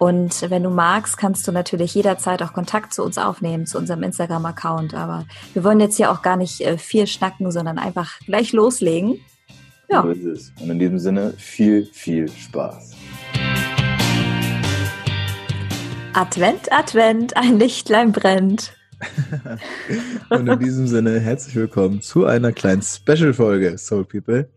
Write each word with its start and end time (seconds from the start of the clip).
Und 0.00 0.48
wenn 0.48 0.62
du 0.62 0.70
magst, 0.70 1.18
kannst 1.18 1.46
du 1.46 1.52
natürlich 1.52 1.94
jederzeit 1.94 2.42
auch 2.42 2.54
Kontakt 2.54 2.94
zu 2.94 3.04
uns 3.04 3.18
aufnehmen, 3.18 3.66
zu 3.66 3.76
unserem 3.76 4.02
Instagram-Account. 4.02 4.94
Aber 4.94 5.26
wir 5.52 5.62
wollen 5.62 5.78
jetzt 5.78 5.98
hier 5.98 6.10
auch 6.10 6.22
gar 6.22 6.38
nicht 6.38 6.62
äh, 6.62 6.78
viel 6.78 7.06
schnacken, 7.06 7.52
sondern 7.52 7.78
einfach 7.78 8.18
gleich 8.20 8.54
loslegen. 8.54 9.20
Ja. 9.90 10.00
So 10.02 10.08
ist 10.08 10.24
es. 10.24 10.52
Und 10.58 10.70
in 10.70 10.78
diesem 10.78 10.98
Sinne 10.98 11.34
viel, 11.36 11.84
viel 11.84 12.30
Spaß. 12.30 12.92
Advent, 16.14 16.72
Advent, 16.72 17.36
ein 17.36 17.58
Lichtlein 17.58 18.12
brennt. 18.12 18.72
Und 20.30 20.48
in 20.48 20.58
diesem 20.60 20.86
Sinne 20.86 21.20
herzlich 21.20 21.56
willkommen 21.56 22.00
zu 22.00 22.24
einer 22.24 22.52
kleinen 22.52 22.80
Special-Folge, 22.80 23.76
Soul 23.76 24.06
People. 24.06 24.48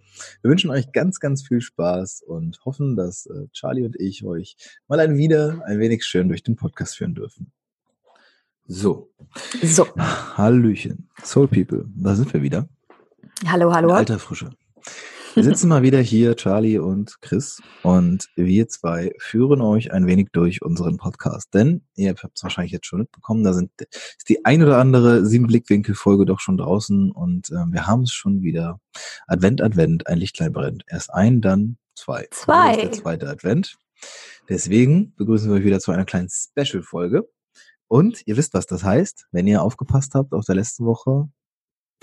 Wir 0.41 0.49
wünschen 0.49 0.69
euch 0.69 0.91
ganz, 0.91 1.19
ganz 1.19 1.47
viel 1.47 1.61
Spaß 1.61 2.23
und 2.25 2.63
hoffen, 2.65 2.95
dass 2.95 3.25
äh, 3.25 3.47
Charlie 3.51 3.83
und 3.83 3.95
ich 3.99 4.23
euch 4.23 4.55
mal 4.87 4.99
ein 4.99 5.17
wieder 5.17 5.61
ein 5.65 5.79
wenig 5.79 6.05
schön 6.05 6.27
durch 6.27 6.43
den 6.43 6.55
Podcast 6.55 6.97
führen 6.97 7.15
dürfen. 7.15 7.51
So. 8.65 9.11
So. 9.61 9.87
Hallöchen. 9.97 11.09
Soul 11.23 11.47
People, 11.47 11.85
da 11.95 12.15
sind 12.15 12.33
wir 12.33 12.41
wieder. 12.41 12.69
Hallo, 13.45 13.73
hallo. 13.73 13.89
In 13.89 13.95
alter 13.95 14.19
Frische. 14.19 14.51
Wir 15.35 15.43
sitzen 15.43 15.67
mal 15.67 15.81
wieder 15.81 15.99
hier, 15.99 16.35
Charlie 16.35 16.77
und 16.77 17.19
Chris, 17.21 17.59
und 17.81 18.29
wir 18.35 18.67
zwei 18.67 19.13
führen 19.17 19.61
euch 19.61 19.91
ein 19.91 20.05
wenig 20.05 20.27
durch 20.31 20.61
unseren 20.61 20.97
Podcast. 20.97 21.51
Denn, 21.55 21.81
ihr 21.95 22.09
habt 22.09 22.37
es 22.37 22.43
wahrscheinlich 22.43 22.71
jetzt 22.71 22.85
schon 22.85 22.99
mitbekommen, 22.99 23.43
da 23.43 23.53
sind, 23.53 23.71
ist 23.79 24.29
die 24.29 24.45
ein 24.45 24.61
oder 24.61 24.77
andere 24.77 25.25
sieben 25.25 25.47
Blickwinkel-Folge 25.47 26.25
doch 26.25 26.39
schon 26.39 26.57
draußen 26.57 27.11
und 27.11 27.49
äh, 27.49 27.65
wir 27.71 27.87
haben 27.87 28.03
es 28.03 28.13
schon 28.13 28.43
wieder. 28.43 28.79
Advent, 29.25 29.61
Advent, 29.61 30.05
ein 30.05 30.19
Lichtlein 30.19 30.53
brennt. 30.53 30.83
Erst 30.87 31.11
ein, 31.11 31.41
dann 31.41 31.77
zwei. 31.95 32.27
Zwei. 32.29 32.75
der 32.75 32.91
zweite 32.91 33.27
Advent. 33.27 33.77
Deswegen 34.49 35.15
begrüßen 35.15 35.49
wir 35.49 35.57
euch 35.57 35.65
wieder 35.65 35.79
zu 35.79 35.91
einer 35.91 36.05
kleinen 36.05 36.29
Special-Folge. 36.29 37.27
Und 37.87 38.21
ihr 38.27 38.37
wisst, 38.37 38.53
was 38.53 38.67
das 38.67 38.83
heißt, 38.83 39.27
wenn 39.31 39.47
ihr 39.47 39.63
aufgepasst 39.63 40.13
habt 40.13 40.33
auf 40.33 40.45
der 40.45 40.55
letzten 40.55 40.85
Woche. 40.85 41.29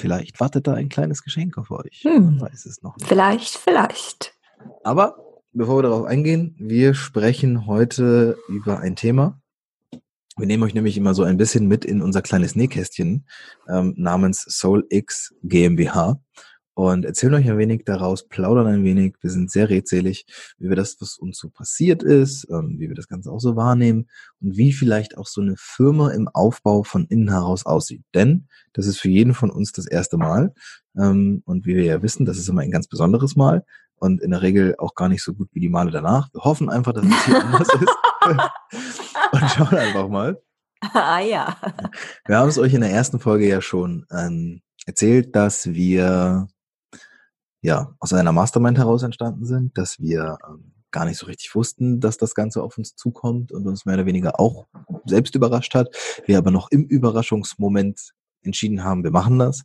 Vielleicht 0.00 0.40
wartet 0.40 0.66
da 0.66 0.74
ein 0.74 0.88
kleines 0.88 1.22
Geschenk 1.22 1.58
auf 1.58 1.70
euch. 1.70 2.00
Hm. 2.02 2.24
Man 2.24 2.40
weiß 2.40 2.64
es 2.64 2.82
noch 2.82 2.96
nicht. 2.96 3.06
Vielleicht, 3.06 3.56
vielleicht. 3.56 4.34
Aber 4.82 5.16
bevor 5.52 5.78
wir 5.78 5.82
darauf 5.82 6.06
eingehen, 6.06 6.56
wir 6.58 6.94
sprechen 6.94 7.66
heute 7.66 8.38
über 8.48 8.80
ein 8.80 8.96
Thema. 8.96 9.40
Wir 10.38 10.46
nehmen 10.46 10.62
euch 10.62 10.72
nämlich 10.72 10.96
immer 10.96 11.12
so 11.12 11.22
ein 11.22 11.36
bisschen 11.36 11.66
mit 11.66 11.84
in 11.84 12.00
unser 12.00 12.22
kleines 12.22 12.56
Nähkästchen 12.56 13.26
ähm, 13.68 13.92
namens 13.98 14.42
Soul 14.48 14.86
X 14.88 15.34
GmbH 15.42 16.18
und 16.88 17.04
erzählen 17.04 17.34
euch 17.34 17.50
ein 17.50 17.58
wenig 17.58 17.84
daraus, 17.84 18.26
plaudern 18.28 18.66
ein 18.66 18.84
wenig. 18.84 19.14
Wir 19.20 19.30
sind 19.30 19.50
sehr 19.50 19.68
redselig, 19.68 20.26
wie 20.58 20.68
wir 20.68 20.76
das, 20.76 20.96
was 21.00 21.18
uns 21.18 21.38
so 21.38 21.48
passiert 21.50 22.02
ist, 22.02 22.46
ähm, 22.50 22.76
wie 22.78 22.88
wir 22.88 22.94
das 22.94 23.08
Ganze 23.08 23.30
auch 23.30 23.40
so 23.40 23.56
wahrnehmen 23.56 24.08
und 24.40 24.56
wie 24.56 24.72
vielleicht 24.72 25.18
auch 25.18 25.26
so 25.26 25.40
eine 25.40 25.54
Firma 25.58 26.10
im 26.10 26.28
Aufbau 26.28 26.82
von 26.82 27.06
innen 27.06 27.30
heraus 27.30 27.66
aussieht. 27.66 28.02
Denn 28.14 28.48
das 28.72 28.86
ist 28.86 28.98
für 28.98 29.10
jeden 29.10 29.34
von 29.34 29.50
uns 29.50 29.72
das 29.72 29.86
erste 29.86 30.16
Mal. 30.16 30.54
Ähm, 30.96 31.42
und 31.44 31.66
wie 31.66 31.76
wir 31.76 31.84
ja 31.84 32.02
wissen, 32.02 32.24
das 32.24 32.38
ist 32.38 32.48
immer 32.48 32.62
ein 32.62 32.70
ganz 32.70 32.88
besonderes 32.88 33.36
Mal 33.36 33.64
und 33.96 34.20
in 34.20 34.30
der 34.30 34.42
Regel 34.42 34.74
auch 34.78 34.94
gar 34.94 35.08
nicht 35.08 35.22
so 35.22 35.34
gut 35.34 35.48
wie 35.52 35.60
die 35.60 35.68
Male 35.68 35.90
danach. 35.90 36.32
Wir 36.32 36.42
hoffen 36.42 36.70
einfach, 36.70 36.92
dass 36.92 37.04
es 37.04 37.24
hier 37.26 37.44
anders 37.44 37.68
ist. 37.74 37.96
und 39.32 39.50
schauen 39.50 39.78
einfach 39.78 40.08
mal. 40.08 40.40
Ah 40.94 41.20
ja. 41.20 41.56
Wir 42.26 42.38
haben 42.38 42.48
es 42.48 42.58
euch 42.58 42.74
in 42.74 42.80
der 42.80 42.90
ersten 42.90 43.20
Folge 43.20 43.46
ja 43.46 43.60
schon 43.60 44.06
ähm, 44.10 44.62
erzählt, 44.86 45.36
dass 45.36 45.72
wir 45.72 46.48
ja 47.62 47.94
aus 47.98 48.12
einer 48.12 48.32
Mastermind 48.32 48.78
heraus 48.78 49.02
entstanden 49.02 49.44
sind, 49.44 49.76
dass 49.76 50.00
wir 50.00 50.38
ähm, 50.48 50.72
gar 50.90 51.04
nicht 51.04 51.18
so 51.18 51.26
richtig 51.26 51.54
wussten, 51.54 52.00
dass 52.00 52.16
das 52.16 52.34
Ganze 52.34 52.62
auf 52.62 52.76
uns 52.78 52.96
zukommt 52.96 53.52
und 53.52 53.66
uns 53.66 53.86
mehr 53.86 53.94
oder 53.94 54.06
weniger 54.06 54.40
auch 54.40 54.66
selbst 55.04 55.34
überrascht 55.34 55.74
hat. 55.74 55.94
Wir 56.26 56.38
aber 56.38 56.50
noch 56.50 56.70
im 56.70 56.84
Überraschungsmoment 56.84 58.12
entschieden 58.42 58.84
haben, 58.84 59.04
wir 59.04 59.10
machen 59.10 59.38
das. 59.38 59.62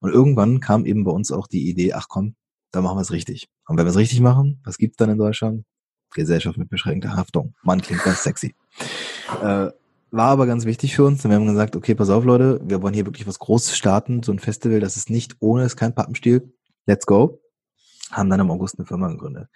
Und 0.00 0.10
irgendwann 0.10 0.60
kam 0.60 0.84
eben 0.84 1.04
bei 1.04 1.12
uns 1.12 1.30
auch 1.30 1.46
die 1.46 1.68
Idee, 1.68 1.92
ach 1.92 2.08
komm, 2.08 2.34
da 2.72 2.80
machen 2.80 2.98
wir 2.98 3.02
es 3.02 3.12
richtig. 3.12 3.48
Und 3.66 3.78
wenn 3.78 3.86
wir 3.86 3.90
es 3.90 3.96
richtig 3.96 4.20
machen, 4.20 4.60
was 4.64 4.78
gibt's 4.78 4.96
dann 4.96 5.10
in 5.10 5.18
Deutschland? 5.18 5.64
Gesellschaft 6.12 6.56
mit 6.56 6.68
beschränkter 6.68 7.14
Haftung. 7.14 7.54
Mann, 7.62 7.80
klingt 7.80 8.02
ganz 8.02 8.22
sexy. 8.22 8.54
Äh, 9.42 9.70
war 10.10 10.28
aber 10.28 10.46
ganz 10.46 10.64
wichtig 10.64 10.94
für 10.94 11.04
uns. 11.04 11.24
Und 11.24 11.30
wir 11.30 11.36
haben 11.36 11.46
gesagt, 11.46 11.76
okay, 11.76 11.94
pass 11.94 12.10
auf, 12.10 12.24
Leute, 12.24 12.60
wir 12.64 12.80
wollen 12.80 12.94
hier 12.94 13.06
wirklich 13.06 13.26
was 13.26 13.38
Großes 13.38 13.76
starten, 13.76 14.22
so 14.22 14.32
ein 14.32 14.38
Festival, 14.38 14.80
das 14.80 14.96
ist 14.96 15.10
nicht 15.10 15.36
ohne, 15.40 15.64
ist 15.64 15.76
kein 15.76 15.94
Pappenstiel 15.94 16.52
let's 16.86 17.06
go. 17.06 17.40
Haben 18.10 18.30
dann 18.30 18.40
im 18.40 18.50
August 18.50 18.78
eine 18.78 18.86
Firma 18.86 19.08
gegründet. 19.08 19.48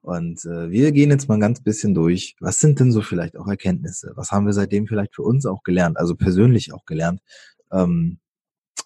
Und 0.00 0.44
äh, 0.44 0.70
wir 0.70 0.92
gehen 0.92 1.10
jetzt 1.10 1.28
mal 1.28 1.34
ein 1.34 1.40
ganz 1.40 1.60
bisschen 1.60 1.92
durch. 1.92 2.36
Was 2.40 2.60
sind 2.60 2.78
denn 2.78 2.92
so 2.92 3.02
vielleicht 3.02 3.36
auch 3.36 3.48
Erkenntnisse? 3.48 4.12
Was 4.14 4.30
haben 4.30 4.46
wir 4.46 4.52
seitdem 4.52 4.86
vielleicht 4.86 5.16
für 5.16 5.22
uns 5.22 5.46
auch 5.46 5.64
gelernt, 5.64 5.96
also 5.96 6.14
persönlich 6.14 6.72
auch 6.72 6.84
gelernt, 6.84 7.20
ähm, 7.72 8.18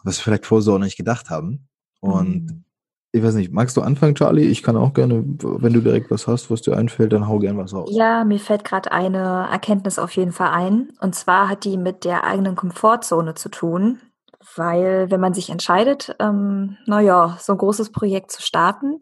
was 0.02 0.18
wir 0.18 0.24
vielleicht 0.24 0.46
vorher 0.46 0.62
so 0.62 0.74
auch 0.74 0.78
nicht 0.78 0.96
gedacht 0.96 1.28
haben? 1.28 1.68
Und 2.00 2.46
mhm. 2.46 2.64
ich 3.12 3.22
weiß 3.22 3.34
nicht, 3.34 3.52
magst 3.52 3.76
du 3.76 3.82
anfangen, 3.82 4.14
Charlie? 4.14 4.46
Ich 4.46 4.62
kann 4.62 4.78
auch 4.78 4.94
gerne, 4.94 5.22
wenn 5.26 5.74
du 5.74 5.82
direkt 5.82 6.10
was 6.10 6.26
hast, 6.26 6.50
was 6.50 6.62
dir 6.62 6.74
einfällt, 6.74 7.12
dann 7.12 7.28
hau 7.28 7.38
gern 7.38 7.58
was 7.58 7.74
raus. 7.74 7.90
Ja, 7.92 8.24
mir 8.24 8.38
fällt 8.38 8.64
gerade 8.64 8.90
eine 8.90 9.46
Erkenntnis 9.52 9.98
auf 9.98 10.12
jeden 10.12 10.32
Fall 10.32 10.52
ein. 10.52 10.88
Und 11.00 11.14
zwar 11.14 11.50
hat 11.50 11.66
die 11.66 11.76
mit 11.76 12.06
der 12.06 12.24
eigenen 12.24 12.56
Komfortzone 12.56 13.34
zu 13.34 13.50
tun 13.50 13.98
weil 14.56 15.10
wenn 15.10 15.20
man 15.20 15.34
sich 15.34 15.50
entscheidet, 15.50 16.14
ähm, 16.18 16.76
naja, 16.86 17.36
so 17.40 17.52
ein 17.52 17.58
großes 17.58 17.92
Projekt 17.92 18.30
zu 18.30 18.42
starten 18.42 19.00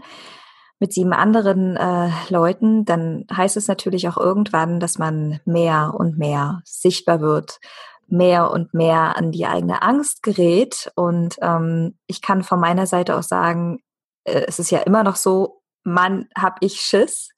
mit 0.80 0.92
sieben 0.92 1.12
anderen 1.12 1.76
äh, 1.76 2.10
Leuten, 2.28 2.84
dann 2.84 3.24
heißt 3.32 3.56
es 3.56 3.68
natürlich 3.68 4.08
auch 4.08 4.16
irgendwann, 4.16 4.80
dass 4.80 4.98
man 4.98 5.40
mehr 5.44 5.94
und 5.96 6.18
mehr 6.18 6.60
sichtbar 6.64 7.20
wird, 7.20 7.58
mehr 8.06 8.50
und 8.50 8.74
mehr 8.74 9.16
an 9.16 9.32
die 9.32 9.46
eigene 9.46 9.82
Angst 9.82 10.22
gerät. 10.22 10.90
Und 10.94 11.36
ähm, 11.40 11.98
ich 12.06 12.22
kann 12.22 12.42
von 12.42 12.60
meiner 12.60 12.86
Seite 12.86 13.16
auch 13.16 13.22
sagen, 13.22 13.78
äh, 14.24 14.44
es 14.46 14.58
ist 14.58 14.70
ja 14.70 14.78
immer 14.80 15.02
noch 15.02 15.16
so, 15.16 15.62
man 15.82 16.26
hab 16.36 16.58
ich 16.60 16.80
Schiss. 16.80 17.30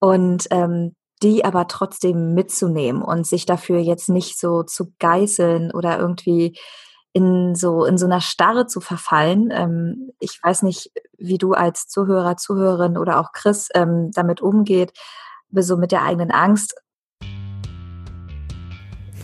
Und 0.00 0.46
ähm, 0.50 0.94
die 1.22 1.44
aber 1.44 1.68
trotzdem 1.68 2.34
mitzunehmen 2.34 3.02
und 3.02 3.26
sich 3.26 3.46
dafür 3.46 3.78
jetzt 3.78 4.08
nicht 4.08 4.38
so 4.38 4.62
zu 4.62 4.92
geißeln 4.98 5.70
oder 5.70 5.98
irgendwie 5.98 6.58
in 7.14 7.54
so 7.54 7.84
in 7.84 7.96
so 7.96 8.06
einer 8.06 8.20
Starre 8.20 8.66
zu 8.66 8.80
verfallen. 8.80 9.50
Ähm, 9.52 10.10
ich 10.18 10.38
weiß 10.42 10.62
nicht, 10.64 10.90
wie 11.16 11.38
du 11.38 11.52
als 11.52 11.86
Zuhörer, 11.86 12.36
Zuhörerin 12.36 12.98
oder 12.98 13.20
auch 13.20 13.32
Chris 13.32 13.68
ähm, 13.74 14.10
damit 14.12 14.42
umgeht, 14.42 14.92
so 15.52 15.76
mit 15.76 15.92
der 15.92 16.02
eigenen 16.02 16.32
Angst. 16.32 16.74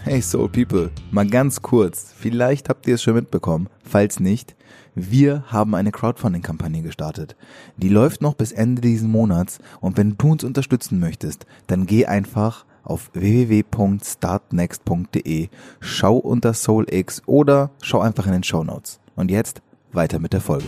Hey 0.05 0.23
Soul 0.23 0.49
People, 0.49 0.91
mal 1.11 1.27
ganz 1.27 1.61
kurz, 1.61 2.15
vielleicht 2.17 2.69
habt 2.69 2.87
ihr 2.87 2.95
es 2.95 3.03
schon 3.03 3.15
mitbekommen, 3.15 3.69
falls 3.85 4.19
nicht, 4.19 4.57
wir 4.95 5.45
haben 5.49 5.75
eine 5.75 5.93
Crowdfunding-Kampagne 5.93 6.83
gestartet. 6.83 7.37
Die 7.77 7.91
läuft 7.91 8.23
noch 8.23 8.35
bis 8.35 8.51
Ende 8.53 8.81
diesen 8.81 9.11
Monats 9.11 9.59
und 9.81 9.99
wenn 9.99 10.17
du 10.17 10.33
uns 10.33 10.43
unterstützen 10.43 11.01
möchtest, 11.01 11.45
dann 11.67 11.87
geh 11.87 12.07
einfach 12.07 12.65
auf 12.83 13.11
www.startnext.de, 13.15 15.49
schau 15.81 16.17
unter 16.17 16.55
SoulX 16.55 17.23
oder 17.27 17.71
schau 17.83 18.01
einfach 18.01 18.27
in 18.27 18.33
den 18.33 18.43
Show 18.43 18.65
Notes. 18.65 18.99
Und 19.17 19.31
jetzt 19.31 19.61
weiter 19.93 20.19
mit 20.19 20.33
der 20.33 20.41
Folge. 20.41 20.67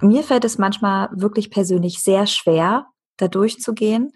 Mir 0.00 0.22
fällt 0.22 0.44
es 0.44 0.58
manchmal 0.58 1.08
wirklich 1.12 1.50
persönlich 1.50 2.02
sehr 2.02 2.26
schwer, 2.26 2.86
da 3.18 3.28
durchzugehen. 3.28 4.12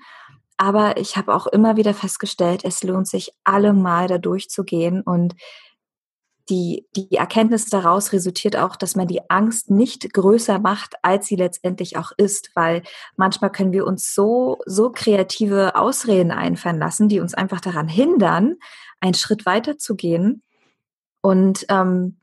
Aber 0.57 0.99
ich 0.99 1.17
habe 1.17 1.35
auch 1.35 1.47
immer 1.47 1.77
wieder 1.77 1.95
festgestellt, 1.95 2.65
es 2.65 2.83
lohnt 2.83 3.09
sich 3.09 3.33
allemal 3.43 4.07
da 4.07 4.19
durchzugehen 4.19 5.03
und 5.03 5.35
die, 6.51 6.87
die 6.95 7.13
Erkenntnis 7.13 7.67
daraus 7.67 8.13
resultiert 8.13 8.57
auch, 8.57 8.77
dass 8.77 8.97
man 8.97 9.07
die 9.07 9.31
Angst 9.31 9.71
nicht 9.71 10.13
größer 10.13 10.59
macht, 10.59 10.95
als 11.03 11.27
sie 11.27 11.37
letztendlich 11.37 11.97
auch 11.97 12.13
ist, 12.17 12.51
weil 12.55 12.83
manchmal 13.17 13.51
können 13.51 13.73
wir 13.73 13.87
uns 13.87 14.15
so, 14.15 14.59
so 14.67 14.91
kreative 14.91 15.75
Ausreden 15.75 16.31
einfallen 16.31 16.79
lassen, 16.79 17.09
die 17.09 17.21
uns 17.21 17.35
einfach 17.35 17.61
daran 17.61 17.89
hindern, 17.89 18.57
einen 19.01 19.15
Schritt 19.15 19.47
weiter 19.47 19.79
zu 19.79 19.97
gehen. 19.97 20.43
Und 21.23 21.65
ähm, 21.71 22.21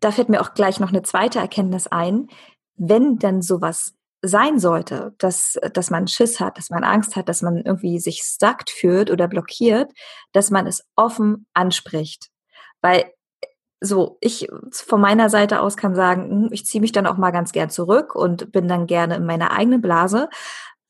da 0.00 0.10
fällt 0.10 0.28
mir 0.28 0.40
auch 0.40 0.54
gleich 0.54 0.80
noch 0.80 0.88
eine 0.88 1.02
zweite 1.02 1.38
Erkenntnis 1.38 1.86
ein. 1.86 2.28
Wenn 2.76 3.18
dann 3.18 3.42
sowas 3.42 3.94
sein 4.20 4.58
sollte, 4.58 5.14
dass, 5.18 5.58
dass 5.74 5.90
man 5.90 6.08
Schiss 6.08 6.40
hat, 6.40 6.58
dass 6.58 6.70
man 6.70 6.82
Angst 6.82 7.14
hat, 7.14 7.28
dass 7.28 7.42
man 7.42 7.58
irgendwie 7.58 8.00
sich 8.00 8.22
stuckt 8.24 8.70
fühlt 8.70 9.12
oder 9.12 9.28
blockiert, 9.28 9.92
dass 10.32 10.50
man 10.50 10.66
es 10.66 10.84
offen 10.96 11.46
anspricht. 11.54 12.30
Weil 12.80 13.12
so, 13.80 14.18
ich 14.20 14.48
von 14.72 15.00
meiner 15.00 15.30
Seite 15.30 15.60
aus 15.60 15.76
kann 15.76 15.94
sagen, 15.94 16.30
hm, 16.30 16.48
ich 16.52 16.66
ziehe 16.66 16.80
mich 16.80 16.92
dann 16.92 17.06
auch 17.06 17.16
mal 17.16 17.30
ganz 17.30 17.52
gern 17.52 17.70
zurück 17.70 18.14
und 18.14 18.52
bin 18.52 18.68
dann 18.68 18.86
gerne 18.86 19.16
in 19.16 19.26
meiner 19.26 19.52
eigenen 19.52 19.80
Blase. 19.80 20.28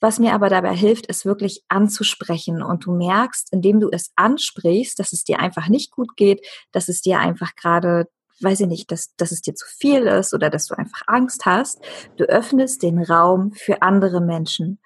Was 0.01 0.21
mir 0.21 0.33
aber 0.33 0.49
dabei 0.49 0.75
hilft, 0.75 1.07
ist 1.07 1.25
wirklich 1.25 1.65
anzusprechen. 1.69 2.63
Und 2.63 2.87
du 2.87 2.93
merkst, 2.93 3.53
indem 3.53 3.81
du 3.81 3.91
es 3.91 4.13
ansprichst, 4.15 4.99
dass 4.99 5.13
es 5.13 5.25
dir 5.25 5.41
einfach 5.41 5.69
nicht 5.69 5.91
gut 5.91 6.17
geht, 6.17 6.47
dass 6.73 6.89
es 6.89 7.03
dir 7.03 7.19
einfach 7.19 7.57
gerade, 7.57 8.09
weiß 8.41 8.61
ich 8.61 8.69
nicht, 8.69 8.93
dass, 8.93 9.15
dass 9.17 9.33
es 9.33 9.43
dir 9.43 9.55
zu 9.55 9.67
viel 9.67 10.07
ist 10.07 10.35
oder 10.35 10.51
dass 10.51 10.67
du 10.67 10.79
einfach 10.79 11.03
Angst 11.09 11.47
hast. 11.47 11.81
Du 12.17 12.25
öffnest 12.25 12.83
den 12.85 13.03
Raum 13.03 13.53
für 13.53 13.83
andere 13.83 14.21
Menschen. 14.21 14.79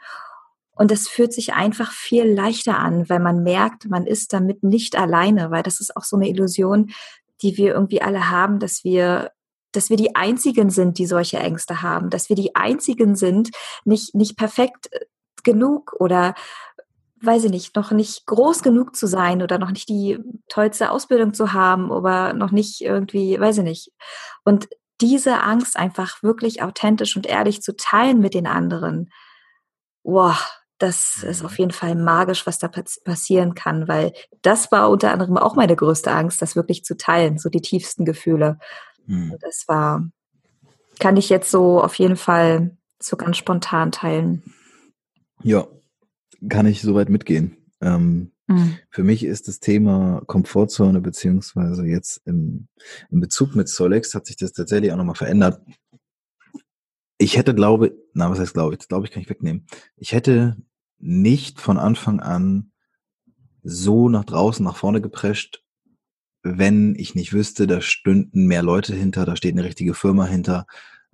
Und 0.75 0.91
es 0.91 1.07
fühlt 1.07 1.35
sich 1.35 1.53
einfach 1.53 1.93
viel 1.93 2.25
leichter 2.25 2.79
an, 2.79 3.09
weil 3.11 3.21
man 3.21 3.43
merkt, 3.43 3.91
man 3.91 4.07
ist 4.07 4.33
damit 4.33 4.63
nicht 4.63 4.97
alleine, 4.97 5.51
weil 5.51 5.63
das 5.63 5.81
ist 5.81 5.95
auch 5.97 6.05
so 6.05 6.17
eine 6.17 6.31
Illusion, 6.31 6.93
die 7.43 7.57
wir 7.57 7.75
irgendwie 7.75 8.03
alle 8.03 8.31
haben, 8.31 8.59
dass 8.59 8.85
wir 8.85 9.33
dass 9.75 9.89
wir 9.89 9.97
die 9.97 10.15
einzigen 10.15 10.69
sind, 10.69 10.99
die 10.99 11.07
solche 11.07 11.39
Ängste 11.39 11.81
haben, 11.81 12.11
dass 12.11 12.29
wir 12.29 12.37
die 12.37 12.55
einzigen 12.55 13.17
sind, 13.17 13.51
nicht 13.85 14.15
nicht 14.15 14.37
perfekt 14.37 14.89
äh, 14.93 15.01
genug 15.45 15.95
oder 15.99 16.35
weiß 17.23 17.45
ich 17.45 17.51
nicht, 17.51 17.77
noch 17.77 17.93
nicht 17.93 18.27
groß 18.27 18.63
genug 18.63 18.97
zu 18.97 19.07
sein 19.07 19.43
oder 19.43 19.59
noch 19.59 19.71
nicht 19.71 19.89
die 19.89 20.19
tollste 20.49 20.91
Ausbildung 20.91 21.35
zu 21.35 21.53
haben 21.53 21.91
oder 21.91 22.33
noch 22.33 22.51
nicht 22.51 22.81
irgendwie, 22.81 23.39
weiß 23.39 23.59
ich 23.59 23.65
nicht. 23.65 23.93
Und 24.45 24.69
diese 25.01 25.43
Angst 25.43 25.77
einfach 25.77 26.23
wirklich 26.23 26.63
authentisch 26.63 27.17
und 27.17 27.27
ehrlich 27.27 27.63
zu 27.63 27.77
teilen 27.77 28.19
mit 28.19 28.35
den 28.35 28.47
anderen, 28.47 29.11
wow, 30.03 30.37
das 30.83 31.23
ist 31.23 31.45
auf 31.45 31.53
mhm. 31.53 31.59
jeden 31.59 31.71
Fall 31.71 31.95
magisch, 31.95 32.47
was 32.47 32.59
da 32.59 32.69
passieren 32.69 33.55
kann, 33.55 33.87
weil 33.87 34.13
das 34.43 34.73
war 34.73 34.91
unter 34.91 35.13
anderem 35.13 35.37
auch 35.37 35.55
meine 35.55 35.77
größte 35.77 36.11
Angst, 36.11 36.43
das 36.43 36.57
wirklich 36.57 36.85
zu 36.85 36.97
teilen, 36.97 37.39
so 37.39 37.49
die 37.49 37.61
tiefsten 37.61 38.05
Gefühle. 38.05 38.59
Mhm. 39.07 39.37
Das 39.41 39.65
war, 39.69 40.09
kann 40.99 41.17
ich 41.17 41.29
jetzt 41.29 41.51
so 41.51 41.81
auf 41.81 41.95
jeden 41.95 42.17
Fall 42.17 42.77
so 43.01 43.17
ganz 43.17 43.37
spontan 43.37 43.93
teilen. 43.93 44.43
Ja, 45.43 45.69
kann 46.49 46.67
ich 46.67 46.83
soweit 46.83 47.09
mitgehen. 47.09 47.57
Ähm, 47.81 48.33
mhm. 48.49 48.79
Für 48.91 49.05
mich 49.05 49.25
ist 49.25 49.47
das 49.47 49.61
Thema 49.61 50.23
Komfortzone 50.27 51.01
beziehungsweise 51.01 51.87
jetzt 51.87 52.23
im, 52.25 52.67
im 53.11 53.21
Bezug 53.21 53.55
mit 53.55 53.69
Solex 53.69 54.15
hat 54.15 54.27
sich 54.27 54.37
das 54.37 54.53
tatsächlich 54.53 54.91
auch 54.93 54.97
nochmal 54.97 55.15
verändert. 55.15 55.61
Ich 57.19 57.37
hätte 57.37 57.55
glaube, 57.55 57.97
na 58.15 58.31
was 58.31 58.41
heißt 58.41 58.55
glaube 58.55 58.75
ich, 58.75 58.79
das 58.79 58.89
glaube 58.89 59.07
ich 59.07 59.13
kann 59.13 59.23
ich 59.23 59.31
wegnehmen. 59.31 59.67
Ich 59.97 60.13
hätte 60.13 60.57
nicht 61.03 61.61
von 61.61 61.79
Anfang 61.79 62.21
an 62.21 62.71
so 63.63 64.09
nach 64.09 64.25
draußen, 64.25 64.65
nach 64.65 64.77
vorne 64.77 65.01
geprescht, 65.01 65.63
wenn 66.43 66.95
ich 66.97 67.15
nicht 67.15 67.33
wüsste, 67.33 67.67
da 67.67 67.81
stünden 67.81 68.47
mehr 68.47 68.63
Leute 68.63 68.95
hinter, 68.95 69.25
da 69.25 69.37
steht 69.37 69.53
eine 69.53 69.65
richtige 69.65 69.95
Firma 69.95 70.27
hinter. 70.27 70.67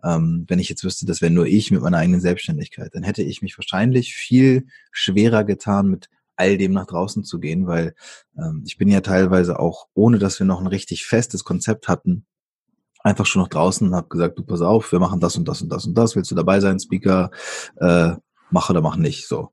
Ähm, 0.05 0.45
wenn 0.49 0.59
ich 0.59 0.69
jetzt 0.69 0.85
wüsste, 0.85 1.07
das 1.07 1.21
wäre 1.21 1.33
nur 1.33 1.47
ich 1.47 1.71
mit 1.71 1.83
meiner 1.83 1.99
eigenen 1.99 2.21
Selbstständigkeit, 2.21 2.95
dann 2.95 3.03
hätte 3.03 3.23
ich 3.23 3.43
mich 3.43 3.59
wahrscheinlich 3.59 4.15
viel 4.15 4.67
schwerer 4.93 5.45
getan, 5.45 5.89
mit 5.89 6.09
all 6.37 6.57
dem 6.57 6.73
nach 6.73 6.87
draußen 6.87 7.25
zu 7.25 7.41
gehen, 7.41 7.67
weil 7.67 7.95
ähm, 8.39 8.63
ich 8.65 8.79
bin 8.79 8.89
ja 8.89 9.01
teilweise 9.01 9.59
auch, 9.59 9.89
ohne 9.95 10.19
dass 10.19 10.39
wir 10.39 10.47
noch 10.47 10.61
ein 10.61 10.69
richtig 10.69 11.05
festes 11.05 11.45
Konzept 11.45 11.89
hatten, 11.89 12.27
einfach 13.01 13.27
schon 13.27 13.43
noch 13.43 13.49
draußen 13.49 13.89
und 13.89 13.95
habe 13.95 14.09
gesagt, 14.09 14.39
du 14.39 14.45
pass 14.45 14.61
auf, 14.61 14.93
wir 14.93 15.01
machen 15.01 15.21
das 15.21 15.37
und 15.37 15.49
das 15.49 15.63
und 15.63 15.71
das 15.71 15.85
und 15.85 15.95
das, 15.95 16.15
willst 16.15 16.31
du 16.31 16.37
dabei 16.37 16.61
sein, 16.61 16.79
Speaker, 16.79 17.31
äh, 17.77 18.13
mach 18.51 18.71
oder 18.71 18.81
mach 18.81 18.97
nicht, 18.97 19.29
so. 19.29 19.51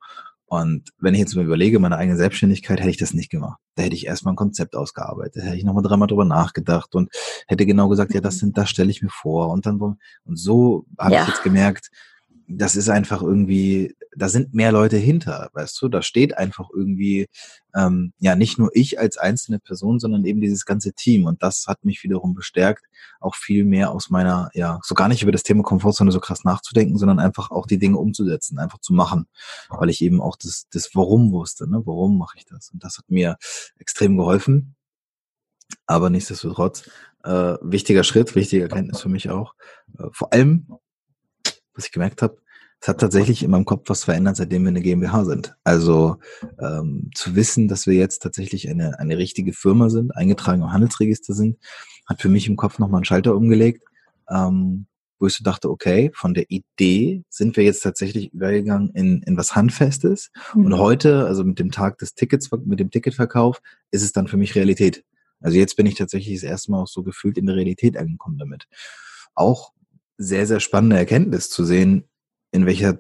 Und 0.48 0.92
wenn 1.00 1.16
ich 1.16 1.20
jetzt 1.20 1.36
mal 1.36 1.44
überlege, 1.44 1.80
meine 1.80 1.98
eigene 1.98 2.18
Selbstständigkeit, 2.18 2.80
hätte 2.80 2.90
ich 2.90 2.98
das 2.98 3.14
nicht 3.14 3.32
gemacht. 3.32 3.60
Da 3.76 3.84
hätte 3.84 3.96
ich 3.96 4.06
erstmal 4.06 4.34
ein 4.34 4.38
Konzept 4.38 4.76
ausgearbeitet, 4.76 5.44
hätte 5.44 5.58
ich 5.58 5.64
nochmal 5.64 5.84
dreimal 5.84 6.08
drüber 6.08 6.26
nachgedacht 6.26 6.94
und 6.94 7.10
hätte 7.48 7.66
genau 7.66 7.90
gesagt, 7.90 8.14
ja, 8.14 8.22
das 8.22 8.36
mhm. 8.36 8.40
sind, 8.40 8.58
das 8.58 8.70
stelle 8.70 8.92
ich 8.92 9.02
mir 9.02 9.10
vor. 9.10 9.50
Und 9.50 9.66
dann, 9.66 9.80
und 9.80 10.00
so 10.36 10.86
habe 11.00 11.16
ja. 11.16 11.24
ich 11.24 11.30
jetzt 11.30 11.44
gemerkt, 11.44 11.90
das 12.48 12.76
ist 12.76 12.90
einfach 12.90 13.22
irgendwie, 13.22 13.96
da 14.16 14.30
sind 14.30 14.54
mehr 14.54 14.72
Leute 14.72 14.98
hinter, 14.98 15.50
weißt 15.54 15.82
du, 15.82 15.90
da 15.90 16.02
steht 16.02 16.38
einfach 16.38 16.70
irgendwie, 16.74 17.28
ähm, 17.76 18.14
ja, 18.20 18.36
nicht 18.36 18.60
nur 18.60 18.70
ich 18.74 19.00
als 19.00 19.18
einzelne 19.18 19.60
Person, 19.60 20.00
sondern 20.00 20.26
eben 20.26 20.42
dieses 20.42 20.66
ganze 20.66 20.94
Team. 20.94 21.26
Und 21.26 21.42
das 21.42 21.66
hat 21.68 21.84
mich 21.84 22.04
wiederum 22.04 22.36
bestärkt, 22.36 22.86
auch 23.20 23.36
viel 23.36 23.66
mehr 23.66 23.92
aus 23.92 24.10
meiner, 24.10 24.50
ja, 24.54 24.80
so 24.84 24.96
gar 24.96 25.08
nicht 25.08 25.24
über 25.24 25.32
das 25.32 25.44
Thema 25.44 25.64
Komfortzone 25.64 26.12
so 26.12 26.20
krass 26.20 26.44
nachzudenken, 26.44 26.98
sondern 26.98 27.20
einfach 27.20 27.52
auch 27.52 27.66
die 27.66 27.80
Dinge 27.80 27.98
umzusetzen, 27.98 28.60
einfach 28.60 28.80
zu 28.80 28.94
machen, 28.94 29.28
weil 29.70 29.90
ich 29.90 30.02
eben 30.02 30.22
auch 30.22 30.36
das, 30.38 30.68
das 30.72 30.94
Warum 30.94 31.32
wusste, 31.32 31.70
ne, 31.70 31.82
warum 31.86 32.18
mache 32.18 32.38
ich 32.38 32.46
das? 32.46 32.70
Und 32.72 32.84
das 32.84 32.98
hat 32.98 33.10
mir 33.10 33.38
extrem 33.80 34.18
geholfen. 34.18 34.76
Aber 35.88 36.12
nichtsdestotrotz, 36.12 36.90
äh, 37.24 37.56
wichtiger 37.62 38.04
Schritt, 38.04 38.36
wichtige 38.36 38.64
Erkenntnis 38.64 39.02
für 39.02 39.10
mich 39.10 39.30
auch. 39.32 39.56
Äh, 39.98 40.08
vor 40.12 40.32
allem 40.32 40.68
was 41.76 41.86
ich 41.86 41.92
gemerkt 41.92 42.22
habe, 42.22 42.38
es 42.82 42.88
hat 42.88 43.00
tatsächlich 43.00 43.42
in 43.42 43.52
meinem 43.52 43.66
Kopf 43.66 43.90
was 43.90 44.04
verändert, 44.04 44.36
seitdem 44.36 44.64
wir 44.64 44.70
eine 44.70 44.82
GmbH 44.82 45.26
sind. 45.26 45.56
Also 45.64 46.18
ähm, 46.60 47.10
zu 47.16 47.36
wissen, 47.36 47.68
dass 47.68 47.88
wir 47.88 47.96
jetzt 47.96 48.20
tatsächlich 48.20 48.70
eine, 48.70 49.00
eine 49.00 49.18
richtige 49.18 49.54
Firma 49.54 49.90
sind, 49.90 50.16
eingetragen 50.16 50.62
im 50.62 50.72
Handelsregister 50.72 51.34
sind, 51.34 51.58
hat 52.06 52.22
für 52.22 52.30
mich 52.30 52.48
im 52.48 52.58
Kopf 52.58 52.78
nochmal 52.78 53.00
einen 53.00 53.06
Schalter 53.06 53.36
umgelegt, 53.36 53.84
ähm, 54.30 54.88
wo 55.18 55.28
ich 55.28 55.34
so 55.34 55.44
dachte, 55.44 55.70
okay, 55.70 56.12
von 56.14 56.34
der 56.34 56.46
Idee 56.50 57.24
sind 57.30 57.58
wir 57.58 57.64
jetzt 57.64 57.82
tatsächlich 57.82 58.34
übergegangen 58.34 58.92
in, 58.94 59.24
in 59.24 59.38
was 59.38 59.56
Handfestes. 59.56 60.30
Mhm. 60.54 60.66
Und 60.66 60.78
heute, 60.78 61.26
also 61.26 61.44
mit 61.44 61.58
dem 61.58 61.72
Tag 61.72 61.98
des 62.00 62.14
Tickets, 62.14 62.52
mit 62.66 62.80
dem 62.80 62.92
Ticketverkauf, 62.92 63.62
ist 63.92 64.04
es 64.04 64.12
dann 64.12 64.28
für 64.28 64.38
mich 64.38 64.56
Realität. 64.56 65.04
Also 65.40 65.58
jetzt 65.58 65.76
bin 65.76 65.86
ich 65.86 65.96
tatsächlich 65.96 66.36
das 66.36 66.44
erste 66.44 66.72
Mal 66.72 66.84
auch 66.84 66.88
so 66.88 67.04
gefühlt 67.04 67.38
in 67.38 67.46
der 67.46 67.56
Realität 67.56 67.98
angekommen 67.98 68.38
damit. 68.38 68.68
Auch 69.34 69.74
sehr, 70.18 70.48
sehr 70.48 70.60
spannende 70.60 70.98
Erkenntnis 70.98 71.50
zu 71.50 71.66
sehen, 71.66 72.06
in 72.52 72.66
welcher, 72.66 73.00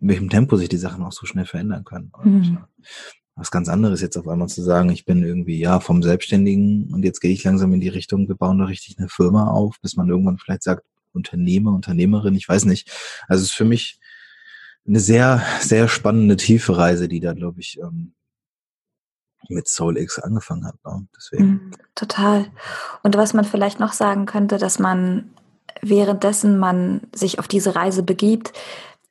in 0.00 0.08
welchem 0.08 0.30
Tempo 0.30 0.56
sich 0.56 0.68
die 0.68 0.76
Sachen 0.76 1.04
auch 1.04 1.12
so 1.12 1.26
schnell 1.26 1.46
verändern 1.46 1.84
können. 1.84 2.12
Mhm. 2.22 2.58
was 3.34 3.50
ganz 3.50 3.68
anderes 3.68 4.00
jetzt 4.00 4.16
auf 4.16 4.26
einmal 4.28 4.48
zu 4.48 4.62
sagen, 4.62 4.88
ich 4.88 5.04
bin 5.04 5.22
irgendwie, 5.22 5.58
ja, 5.58 5.80
vom 5.80 6.02
Selbstständigen 6.02 6.92
und 6.92 7.04
jetzt 7.04 7.20
gehe 7.20 7.32
ich 7.32 7.44
langsam 7.44 7.72
in 7.74 7.80
die 7.80 7.88
Richtung, 7.88 8.28
wir 8.28 8.34
bauen 8.34 8.58
da 8.58 8.64
richtig 8.64 8.98
eine 8.98 9.08
Firma 9.08 9.50
auf, 9.50 9.76
bis 9.82 9.96
man 9.96 10.08
irgendwann 10.08 10.38
vielleicht 10.38 10.62
sagt, 10.62 10.84
Unternehmer, 11.12 11.72
Unternehmerin, 11.72 12.34
ich 12.34 12.48
weiß 12.48 12.66
nicht. 12.66 12.90
Also 13.26 13.42
es 13.42 13.50
ist 13.50 13.54
für 13.54 13.64
mich 13.64 13.98
eine 14.86 15.00
sehr, 15.00 15.42
sehr 15.60 15.88
spannende, 15.88 16.36
tiefe 16.36 16.76
Reise, 16.76 17.08
die 17.08 17.20
da, 17.20 17.32
glaube 17.32 17.60
ich, 17.60 17.78
ähm, 17.80 18.14
mit 19.48 19.68
Soul 19.68 19.96
X 19.98 20.18
angefangen 20.18 20.66
hat. 20.66 20.76
Ne? 20.84 21.06
Deswegen. 21.16 21.46
Mhm, 21.46 21.70
total. 21.94 22.46
Und 23.02 23.16
was 23.16 23.34
man 23.34 23.44
vielleicht 23.44 23.80
noch 23.80 23.92
sagen 23.92 24.26
könnte, 24.26 24.58
dass 24.58 24.78
man 24.78 25.30
währenddessen 25.82 26.58
man 26.58 27.02
sich 27.14 27.38
auf 27.38 27.48
diese 27.48 27.76
Reise 27.76 28.02
begibt, 28.02 28.52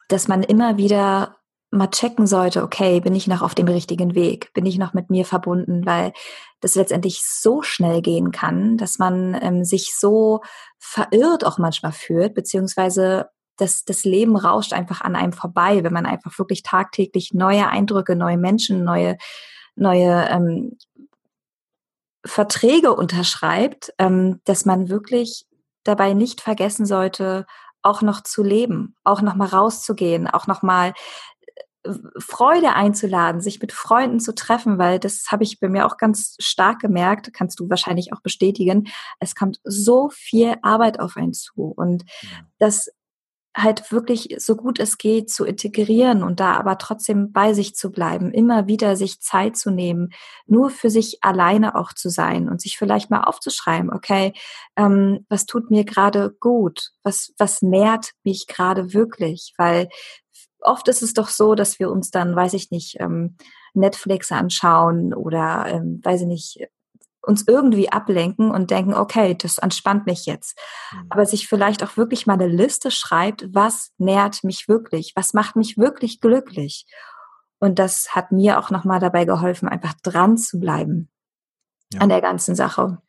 dass 0.07 0.27
man 0.27 0.43
immer 0.43 0.77
wieder 0.77 1.37
mal 1.71 1.89
checken 1.89 2.25
sollte, 2.27 2.63
okay, 2.63 2.99
bin 3.01 3.15
ich 3.15 3.27
noch 3.27 3.41
auf 3.41 3.55
dem 3.55 3.67
richtigen 3.67 4.15
Weg? 4.15 4.53
Bin 4.53 4.65
ich 4.65 4.77
noch 4.77 4.93
mit 4.93 5.09
mir 5.09 5.25
verbunden? 5.25 5.85
Weil 5.85 6.13
das 6.61 6.75
letztendlich 6.75 7.21
so 7.23 7.61
schnell 7.61 8.01
gehen 8.01 8.31
kann, 8.31 8.77
dass 8.77 8.97
man 8.97 9.37
ähm, 9.41 9.63
sich 9.63 9.95
so 9.95 10.41
verirrt 10.79 11.45
auch 11.45 11.57
manchmal 11.57 11.91
fühlt, 11.91 12.33
beziehungsweise 12.33 13.29
das, 13.57 13.83
das 13.85 14.03
Leben 14.03 14.35
rauscht 14.35 14.73
einfach 14.73 15.01
an 15.01 15.15
einem 15.15 15.33
vorbei, 15.33 15.83
wenn 15.83 15.93
man 15.93 16.05
einfach 16.05 16.37
wirklich 16.37 16.63
tagtäglich 16.63 17.33
neue 17.33 17.67
Eindrücke, 17.67 18.15
neue 18.15 18.37
Menschen, 18.37 18.83
neue, 18.83 19.17
neue 19.75 20.27
ähm, 20.29 20.77
Verträge 22.25 22.93
unterschreibt, 22.93 23.93
ähm, 23.97 24.41
dass 24.45 24.65
man 24.65 24.89
wirklich 24.89 25.45
dabei 25.85 26.13
nicht 26.13 26.41
vergessen 26.41 26.85
sollte, 26.85 27.45
auch 27.81 28.01
noch 28.01 28.21
zu 28.21 28.43
leben, 28.43 28.95
auch 29.03 29.21
noch 29.21 29.35
mal 29.35 29.47
rauszugehen, 29.47 30.27
auch 30.27 30.47
noch 30.47 30.63
mal 30.63 30.93
äh, 31.83 31.93
Freude 32.17 32.73
einzuladen, 32.73 33.41
sich 33.41 33.61
mit 33.61 33.71
Freunden 33.71 34.19
zu 34.19 34.33
treffen, 34.35 34.77
weil 34.77 34.99
das 34.99 35.31
habe 35.31 35.43
ich 35.43 35.59
bei 35.59 35.69
mir 35.69 35.85
auch 35.85 35.97
ganz 35.97 36.35
stark 36.39 36.79
gemerkt, 36.79 37.31
kannst 37.33 37.59
du 37.59 37.69
wahrscheinlich 37.69 38.11
auch 38.11 38.21
bestätigen. 38.21 38.87
Es 39.19 39.35
kommt 39.35 39.59
so 39.63 40.09
viel 40.11 40.55
Arbeit 40.63 40.99
auf 40.99 41.15
einen 41.15 41.33
zu 41.33 41.73
und 41.75 42.03
das 42.57 42.89
halt 43.55 43.89
wirklich 43.91 44.35
so 44.37 44.55
gut 44.57 44.79
es 44.79 44.97
geht 44.97 45.29
zu 45.29 45.45
integrieren 45.45 46.23
und 46.23 46.41
da 46.41 46.55
aber 46.55 46.77
trotzdem 46.77 47.31
bei 47.31 47.53
sich 47.53 47.73
zu 47.75 47.89
bleiben, 47.89 48.31
immer 48.31 48.67
wieder 48.67 48.97
sich 48.97 49.21
Zeit 49.21 49.55
zu 49.55 49.71
nehmen, 49.71 50.09
nur 50.45 50.69
für 50.69 50.89
sich 50.89 51.19
alleine 51.23 51.75
auch 51.75 51.93
zu 51.93 52.09
sein 52.09 52.49
und 52.49 52.61
sich 52.61 52.77
vielleicht 52.77 53.09
mal 53.09 53.23
aufzuschreiben, 53.23 53.93
okay, 53.93 54.33
ähm, 54.75 55.25
was 55.29 55.45
tut 55.45 55.71
mir 55.71 55.85
gerade 55.85 56.35
gut, 56.39 56.91
was, 57.03 57.33
was 57.37 57.61
nährt 57.61 58.11
mich 58.23 58.45
gerade 58.47 58.93
wirklich, 58.93 59.53
weil 59.57 59.87
oft 60.59 60.87
ist 60.89 61.01
es 61.01 61.13
doch 61.13 61.29
so, 61.29 61.55
dass 61.55 61.79
wir 61.79 61.89
uns 61.89 62.11
dann, 62.11 62.35
weiß 62.35 62.53
ich 62.53 62.71
nicht, 62.71 62.97
ähm, 62.99 63.37
Netflix 63.73 64.31
anschauen 64.31 65.13
oder, 65.13 65.65
ähm, 65.67 66.01
weiß 66.03 66.21
ich 66.21 66.27
nicht, 66.27 66.67
uns 67.25 67.47
irgendwie 67.47 67.91
ablenken 67.91 68.51
und 68.51 68.71
denken, 68.71 68.93
okay, 68.93 69.35
das 69.35 69.57
entspannt 69.57 70.05
mich 70.05 70.25
jetzt. 70.25 70.57
Mhm. 70.93 71.05
Aber 71.09 71.25
sich 71.25 71.47
vielleicht 71.47 71.83
auch 71.83 71.97
wirklich 71.97 72.27
mal 72.27 72.33
eine 72.33 72.47
Liste 72.47 72.91
schreibt, 72.91 73.53
was 73.53 73.91
nährt 73.97 74.43
mich 74.43 74.67
wirklich, 74.67 75.13
was 75.15 75.33
macht 75.33 75.55
mich 75.55 75.77
wirklich 75.77 76.21
glücklich. 76.21 76.85
Und 77.59 77.79
das 77.79 78.15
hat 78.15 78.31
mir 78.31 78.59
auch 78.59 78.69
nochmal 78.69 78.99
dabei 78.99 79.25
geholfen, 79.25 79.67
einfach 79.67 79.93
dran 80.03 80.37
zu 80.37 80.59
bleiben 80.59 81.09
ja. 81.93 82.01
an 82.01 82.09
der 82.09 82.21
ganzen 82.21 82.55
Sache. 82.55 83.01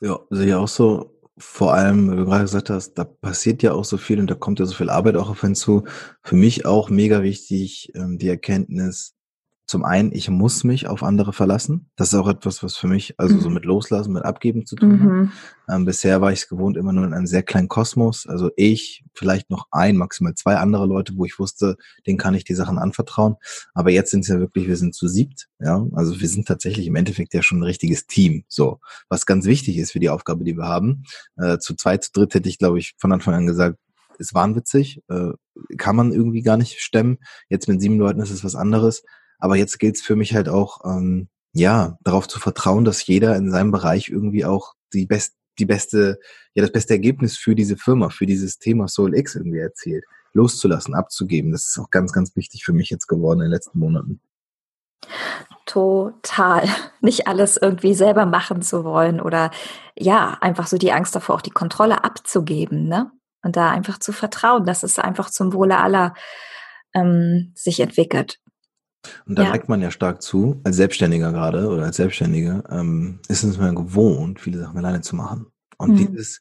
Ja, 0.00 0.18
sehe 0.30 0.48
ich 0.48 0.54
auch 0.54 0.68
so. 0.68 1.08
Vor 1.38 1.72
allem, 1.72 2.12
wie 2.12 2.16
du 2.16 2.24
gerade 2.26 2.42
gesagt 2.42 2.70
hast, 2.70 2.94
da 2.94 3.04
passiert 3.04 3.62
ja 3.62 3.72
auch 3.72 3.84
so 3.84 3.96
viel 3.96 4.20
und 4.20 4.28
da 4.28 4.34
kommt 4.34 4.60
ja 4.60 4.66
so 4.66 4.74
viel 4.74 4.90
Arbeit 4.90 5.16
auch 5.16 5.30
auf 5.30 5.40
hinzu. 5.40 5.84
Für 6.22 6.36
mich 6.36 6.66
auch 6.66 6.90
mega 6.90 7.22
wichtig, 7.22 7.92
ähm, 7.94 8.18
die 8.18 8.28
Erkenntnis, 8.28 9.14
zum 9.66 9.84
einen, 9.84 10.12
ich 10.12 10.28
muss 10.28 10.64
mich 10.64 10.86
auf 10.86 11.02
andere 11.02 11.32
verlassen. 11.32 11.90
Das 11.96 12.08
ist 12.08 12.18
auch 12.18 12.28
etwas, 12.28 12.62
was 12.62 12.76
für 12.76 12.88
mich 12.88 13.14
also 13.18 13.38
so 13.38 13.48
mhm. 13.48 13.54
mit 13.54 13.64
Loslassen, 13.64 14.12
mit 14.12 14.24
Abgeben 14.24 14.66
zu 14.66 14.76
tun 14.76 14.90
mhm. 14.90 15.32
hat. 15.68 15.76
Ähm, 15.76 15.84
bisher 15.84 16.20
war 16.20 16.32
ich 16.32 16.40
es 16.40 16.48
gewohnt, 16.48 16.76
immer 16.76 16.92
nur 16.92 17.04
in 17.04 17.14
einem 17.14 17.26
sehr 17.26 17.42
kleinen 17.42 17.68
Kosmos. 17.68 18.26
Also 18.26 18.50
ich, 18.56 19.04
vielleicht 19.14 19.50
noch 19.50 19.68
ein, 19.70 19.96
maximal 19.96 20.34
zwei 20.34 20.56
andere 20.56 20.86
Leute, 20.86 21.16
wo 21.16 21.24
ich 21.24 21.38
wusste, 21.38 21.76
denen 22.06 22.18
kann 22.18 22.34
ich 22.34 22.44
die 22.44 22.54
Sachen 22.54 22.78
anvertrauen. 22.78 23.36
Aber 23.72 23.90
jetzt 23.90 24.10
sind 24.10 24.20
es 24.20 24.28
ja 24.28 24.38
wirklich, 24.40 24.66
wir 24.66 24.76
sind 24.76 24.94
zu 24.94 25.08
siebt. 25.08 25.48
Ja, 25.60 25.86
also 25.92 26.20
wir 26.20 26.28
sind 26.28 26.46
tatsächlich 26.46 26.86
im 26.86 26.96
Endeffekt 26.96 27.32
ja 27.32 27.42
schon 27.42 27.60
ein 27.60 27.64
richtiges 27.64 28.06
Team. 28.06 28.44
So, 28.48 28.80
was 29.08 29.26
ganz 29.26 29.46
wichtig 29.46 29.78
ist 29.78 29.92
für 29.92 30.00
die 30.00 30.10
Aufgabe, 30.10 30.44
die 30.44 30.56
wir 30.56 30.66
haben. 30.66 31.04
Äh, 31.36 31.58
zu 31.58 31.74
zweit, 31.76 32.04
zu 32.04 32.12
dritt 32.12 32.34
hätte 32.34 32.48
ich, 32.48 32.58
glaube 32.58 32.78
ich, 32.78 32.94
von 32.98 33.12
Anfang 33.12 33.34
an 33.34 33.46
gesagt, 33.46 33.78
ist 34.18 34.34
wahnwitzig, 34.34 35.02
äh, 35.08 35.30
kann 35.76 35.96
man 35.96 36.12
irgendwie 36.12 36.42
gar 36.42 36.56
nicht 36.56 36.80
stemmen. 36.80 37.18
Jetzt 37.48 37.68
mit 37.68 37.80
sieben 37.80 37.98
Leuten 37.98 38.20
ist 38.20 38.30
es 38.30 38.44
was 38.44 38.54
anderes. 38.54 39.02
Aber 39.42 39.56
jetzt 39.56 39.80
gilt 39.80 39.96
es 39.96 40.02
für 40.02 40.14
mich 40.14 40.36
halt 40.36 40.48
auch, 40.48 40.84
ähm, 40.84 41.28
ja, 41.52 41.98
darauf 42.04 42.28
zu 42.28 42.38
vertrauen, 42.38 42.84
dass 42.84 43.04
jeder 43.04 43.34
in 43.34 43.50
seinem 43.50 43.72
Bereich 43.72 44.08
irgendwie 44.08 44.44
auch 44.44 44.74
die 44.92 45.04
best, 45.04 45.34
die 45.58 45.66
beste, 45.66 46.20
ja, 46.54 46.62
das 46.62 46.70
beste 46.70 46.94
Ergebnis 46.94 47.36
für 47.36 47.56
diese 47.56 47.76
Firma, 47.76 48.08
für 48.08 48.24
dieses 48.24 48.60
Thema 48.60 48.86
Soul 48.86 49.16
X 49.16 49.34
irgendwie 49.34 49.58
erzielt. 49.58 50.04
Loszulassen, 50.32 50.94
abzugeben. 50.94 51.50
Das 51.50 51.66
ist 51.66 51.78
auch 51.80 51.90
ganz, 51.90 52.12
ganz 52.12 52.36
wichtig 52.36 52.64
für 52.64 52.72
mich 52.72 52.88
jetzt 52.88 53.08
geworden 53.08 53.40
in 53.40 53.46
den 53.46 53.52
letzten 53.52 53.80
Monaten. 53.80 54.20
Total. 55.66 56.68
Nicht 57.00 57.26
alles 57.26 57.56
irgendwie 57.56 57.94
selber 57.94 58.26
machen 58.26 58.62
zu 58.62 58.84
wollen 58.84 59.20
oder 59.20 59.50
ja, 59.98 60.38
einfach 60.40 60.68
so 60.68 60.78
die 60.78 60.92
Angst 60.92 61.16
davor, 61.16 61.34
auch 61.34 61.42
die 61.42 61.50
Kontrolle 61.50 62.04
abzugeben, 62.04 62.84
ne? 62.86 63.10
Und 63.42 63.56
da 63.56 63.72
einfach 63.72 63.98
zu 63.98 64.12
vertrauen, 64.12 64.66
dass 64.66 64.84
es 64.84 65.00
einfach 65.00 65.28
zum 65.28 65.52
Wohle 65.52 65.78
aller 65.78 66.14
ähm, 66.94 67.52
sich 67.56 67.80
entwickelt. 67.80 68.38
Und 69.26 69.38
da 69.38 69.44
ja. 69.44 69.50
neigt 69.50 69.68
man 69.68 69.80
ja 69.80 69.90
stark 69.90 70.22
zu, 70.22 70.60
als 70.64 70.76
Selbstständiger 70.76 71.32
gerade 71.32 71.68
oder 71.68 71.84
als 71.84 71.96
Selbstständige, 71.96 72.62
ähm, 72.70 73.20
ist 73.28 73.42
es 73.42 73.58
mir 73.58 73.74
gewohnt, 73.74 74.40
viele 74.40 74.60
Sachen 74.60 74.78
alleine 74.78 75.00
zu 75.00 75.16
machen. 75.16 75.46
Und 75.78 75.92
mhm. 75.92 76.12
dieses, 76.12 76.40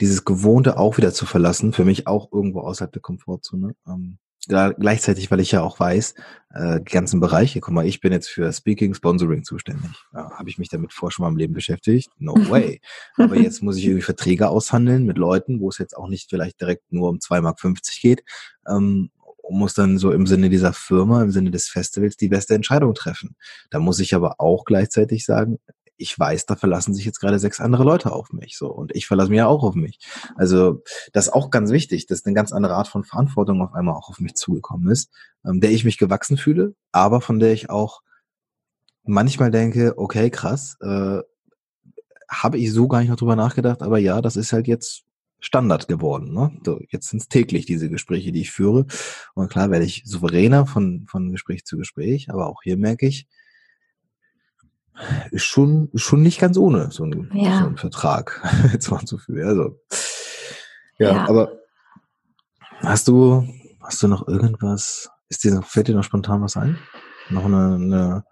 dieses 0.00 0.24
Gewohnte 0.24 0.78
auch 0.78 0.98
wieder 0.98 1.12
zu 1.12 1.26
verlassen, 1.26 1.72
für 1.72 1.84
mich 1.84 2.06
auch 2.06 2.30
irgendwo 2.32 2.60
außerhalb 2.60 2.92
der 2.92 3.02
Komfortzone. 3.02 3.74
Ähm, 3.86 4.18
gleichzeitig, 4.46 5.30
weil 5.30 5.40
ich 5.40 5.52
ja 5.52 5.62
auch 5.62 5.80
weiß, 5.80 6.14
äh, 6.54 6.80
die 6.80 6.92
ganzen 6.92 7.18
Bereiche, 7.20 7.60
guck 7.60 7.74
mal, 7.74 7.86
ich 7.86 8.00
bin 8.00 8.12
jetzt 8.12 8.28
für 8.28 8.52
Speaking, 8.52 8.94
Sponsoring 8.94 9.42
zuständig. 9.42 9.90
Ja, 10.12 10.30
Habe 10.32 10.48
ich 10.48 10.58
mich 10.58 10.68
damit 10.68 10.92
vor 10.92 11.10
schon 11.10 11.24
mal 11.24 11.30
im 11.30 11.36
Leben 11.36 11.54
beschäftigt? 11.54 12.10
No 12.18 12.34
way. 12.50 12.80
Aber 13.16 13.36
jetzt 13.36 13.62
muss 13.62 13.76
ich 13.76 13.86
irgendwie 13.86 14.02
Verträge 14.02 14.48
aushandeln 14.48 15.04
mit 15.04 15.18
Leuten, 15.18 15.60
wo 15.60 15.68
es 15.68 15.78
jetzt 15.78 15.96
auch 15.96 16.08
nicht 16.08 16.30
vielleicht 16.30 16.60
direkt 16.60 16.92
nur 16.92 17.08
um 17.08 17.16
2,50 17.16 17.42
Mark 17.42 17.58
geht, 18.00 18.22
ähm, 18.68 19.10
muss 19.50 19.74
dann 19.74 19.98
so 19.98 20.12
im 20.12 20.26
Sinne 20.26 20.50
dieser 20.50 20.72
Firma, 20.72 21.22
im 21.22 21.30
Sinne 21.30 21.50
des 21.50 21.68
Festivals 21.68 22.16
die 22.16 22.28
beste 22.28 22.54
Entscheidung 22.54 22.94
treffen. 22.94 23.36
Da 23.70 23.78
muss 23.78 24.00
ich 24.00 24.14
aber 24.14 24.40
auch 24.40 24.64
gleichzeitig 24.64 25.24
sagen, 25.24 25.58
ich 25.98 26.18
weiß, 26.18 26.46
da 26.46 26.56
verlassen 26.56 26.94
sich 26.94 27.04
jetzt 27.04 27.20
gerade 27.20 27.38
sechs 27.38 27.60
andere 27.60 27.84
Leute 27.84 28.12
auf 28.12 28.30
mich, 28.30 28.56
so. 28.58 28.68
Und 28.68 28.94
ich 28.94 29.06
verlasse 29.06 29.30
mich 29.30 29.38
ja 29.38 29.46
auch 29.46 29.62
auf 29.62 29.74
mich. 29.74 29.98
Also, 30.34 30.82
das 31.12 31.26
ist 31.28 31.32
auch 31.32 31.50
ganz 31.50 31.70
wichtig, 31.70 32.06
dass 32.06 32.24
eine 32.24 32.34
ganz 32.34 32.52
andere 32.52 32.74
Art 32.74 32.88
von 32.88 33.04
Verantwortung 33.04 33.62
auf 33.62 33.72
einmal 33.72 33.94
auch 33.94 34.10
auf 34.10 34.20
mich 34.20 34.34
zugekommen 34.34 34.90
ist, 34.90 35.10
ähm, 35.44 35.60
der 35.60 35.70
ich 35.70 35.84
mich 35.84 35.98
gewachsen 35.98 36.36
fühle, 36.36 36.74
aber 36.92 37.20
von 37.20 37.38
der 37.38 37.52
ich 37.52 37.70
auch 37.70 38.02
manchmal 39.04 39.50
denke, 39.50 39.94
okay, 39.96 40.30
krass, 40.30 40.76
äh, 40.80 41.20
habe 42.28 42.58
ich 42.58 42.72
so 42.72 42.88
gar 42.88 43.00
nicht 43.00 43.08
noch 43.08 43.16
drüber 43.16 43.36
nachgedacht, 43.36 43.82
aber 43.82 43.98
ja, 43.98 44.20
das 44.20 44.36
ist 44.36 44.52
halt 44.52 44.66
jetzt 44.66 45.05
Standard 45.40 45.88
geworden. 45.88 46.32
Ne? 46.32 46.50
So, 46.64 46.80
jetzt 46.88 47.08
sind 47.08 47.22
es 47.22 47.28
täglich 47.28 47.66
diese 47.66 47.88
Gespräche, 47.88 48.32
die 48.32 48.40
ich 48.40 48.50
führe. 48.50 48.86
Und 49.34 49.50
klar 49.50 49.70
werde 49.70 49.84
ich 49.84 50.02
souveräner 50.04 50.66
von, 50.66 51.06
von 51.08 51.30
Gespräch 51.30 51.64
zu 51.64 51.76
Gespräch, 51.76 52.30
aber 52.30 52.46
auch 52.46 52.62
hier 52.62 52.76
merke 52.76 53.06
ich, 53.06 53.28
ist 55.30 55.44
schon, 55.44 55.90
ist 55.92 56.02
schon 56.02 56.22
nicht 56.22 56.40
ganz 56.40 56.56
ohne 56.56 56.90
so 56.90 57.04
ein, 57.04 57.30
ja. 57.34 57.60
so 57.60 57.66
ein 57.66 57.76
Vertrag 57.76 58.42
jetzt 58.72 58.90
mal 58.90 59.04
zu 59.04 59.18
führen. 59.18 59.46
Also, 59.46 59.80
ja, 60.98 61.12
ja, 61.12 61.28
aber 61.28 61.58
hast 62.80 63.08
du, 63.08 63.46
hast 63.80 64.02
du 64.02 64.08
noch 64.08 64.26
irgendwas, 64.26 65.10
ist 65.28 65.44
dir, 65.44 65.60
fällt 65.62 65.88
dir 65.88 65.94
noch 65.94 66.04
spontan 66.04 66.40
was 66.40 66.56
ein? 66.56 66.78
Noch 67.28 67.44
eine, 67.44 67.74
eine, 67.74 68.24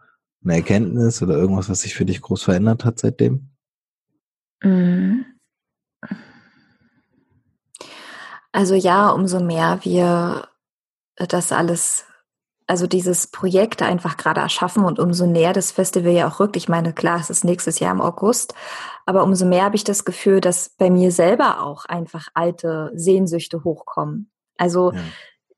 eine 0.43 0.55
Erkenntnis 0.55 1.21
oder 1.21 1.37
irgendwas, 1.37 1.69
was 1.69 1.83
sich 1.83 1.95
für 1.95 2.07
dich 2.07 2.23
groß 2.23 2.43
verändert 2.43 2.85
hat 2.85 2.99
seitdem? 2.99 3.51
Mhm. 4.63 5.27
Also 8.55 8.77
ja, 8.77 9.11
umso 9.11 9.41
mehr 9.41 9.81
wir 9.83 10.47
äh, 11.17 11.27
das 11.27 11.51
alles, 11.51 12.05
also 12.69 12.87
dieses 12.87 13.27
Projekt 13.27 13.83
einfach 13.83 14.17
gerade 14.17 14.41
erschaffen 14.41 14.85
und 14.85 15.01
umso 15.01 15.27
näher 15.27 15.53
das 15.53 15.73
Festival 15.73 16.13
ja 16.13 16.29
auch 16.29 16.39
rückt. 16.39 16.57
Ich 16.57 16.69
meine, 16.69 16.93
klar, 16.93 17.19
es 17.19 17.31
ist 17.31 17.43
nächstes 17.43 17.81
Jahr 17.81 17.91
im 17.91 18.01
August, 18.01 18.55
aber 19.07 19.25
umso 19.25 19.45
mehr 19.45 19.65
habe 19.65 19.75
ich 19.75 19.83
das 19.83 20.05
Gefühl, 20.05 20.41
dass 20.41 20.69
bei 20.69 20.89
mir 20.89 21.11
selber 21.11 21.65
auch 21.65 21.85
einfach 21.87 22.29
alte 22.33 22.93
Sehnsüchte 22.95 23.65
hochkommen. 23.65 24.31
Also 24.57 24.93
ja. 24.93 25.01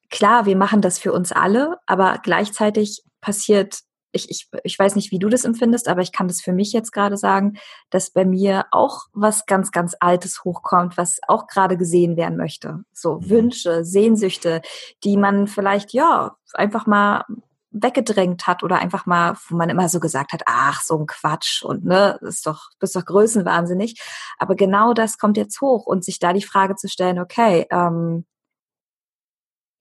klar, 0.09 0.47
wir 0.47 0.57
machen 0.57 0.81
das 0.81 0.99
für 0.99 1.13
uns 1.13 1.33
alle, 1.33 1.77
aber 1.85 2.19
gleichzeitig 2.23 3.05
passiert 3.21 3.81
ich, 4.17 4.31
ich, 4.31 4.49
ich 4.65 4.79
weiß 4.79 4.97
nicht, 4.97 5.13
wie 5.13 5.19
du 5.19 5.29
das 5.29 5.45
empfindest, 5.45 5.89
aber 5.89 6.03
ich 6.03 6.11
kann 6.11 6.27
das 6.27 6.41
für 6.41 6.53
mich 6.53 6.73
jetzt 6.73 6.91
gerade 6.91 7.17
sagen, 7.17 7.59
dass 7.91 8.11
bei 8.11 8.25
mir 8.25 8.67
auch 8.73 9.03
was 9.13 9.47
ganz, 9.47 9.71
ganz 9.71 9.95
Altes 10.01 10.43
hochkommt, 10.45 10.97
was 10.97 11.19
auch 11.29 11.47
gerade 11.47 11.77
gesehen 11.77 12.17
werden 12.17 12.37
möchte. 12.37 12.83
So 12.93 13.21
mhm. 13.21 13.31
Wünsche, 13.31 13.85
Sehnsüchte, 13.85 14.63
die 15.05 15.17
man 15.17 15.47
vielleicht, 15.47 15.93
ja, 15.93 16.37
einfach 16.55 16.87
mal 16.87 17.25
weggedrängt 17.71 18.47
hat 18.47 18.63
oder 18.63 18.79
einfach 18.79 19.07
mal, 19.07 19.37
wo 19.49 19.57
man 19.57 19.69
immer 19.69 19.89
so 19.89 20.01
gesagt 20.01 20.33
hat, 20.33 20.43
ach, 20.47 20.83
so 20.83 20.99
ein 20.99 21.07
Quatsch 21.07 21.63
und 21.63 21.85
ne, 21.85 22.19
ist 22.23 22.47
doch, 22.47 22.71
bist 22.79 22.97
doch 22.97 23.05
größenwahnsinnig. 23.05 24.01
Aber 24.39 24.55
genau 24.57 24.95
das 24.95 25.19
kommt 25.19 25.37
jetzt 25.37 25.61
hoch 25.61 25.87
und 25.87 26.05
sich 26.05 26.19
da 26.19 26.33
die 26.33 26.43
Frage 26.43 26.77
zu 26.77 26.89
stellen, 26.89 27.19
okay, 27.19 27.67
ähm, 27.71 28.25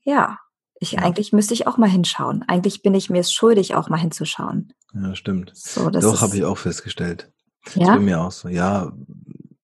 ja, 0.04 0.40
ich, 0.80 0.94
ja. 0.94 1.00
Eigentlich 1.00 1.32
müsste 1.34 1.54
ich 1.54 1.68
auch 1.68 1.78
mal 1.78 1.90
hinschauen. 1.90 2.44
Eigentlich 2.48 2.82
bin 2.82 2.94
ich 2.94 3.10
mir 3.10 3.20
es 3.20 3.32
schuldig, 3.32 3.76
auch 3.76 3.90
mal 3.90 4.00
hinzuschauen. 4.00 4.74
Ja, 4.94 5.16
stimmt. 5.16 5.52
So, 5.56 5.90
Doch, 5.90 6.22
habe 6.22 6.36
ich 6.36 6.44
auch 6.44 6.58
festgestellt. 6.58 7.32
Ja? 7.74 7.88
Das 7.88 7.96
bei 7.96 8.00
mir 8.00 8.22
auch 8.22 8.32
so. 8.32 8.50
Ja, 8.50 8.94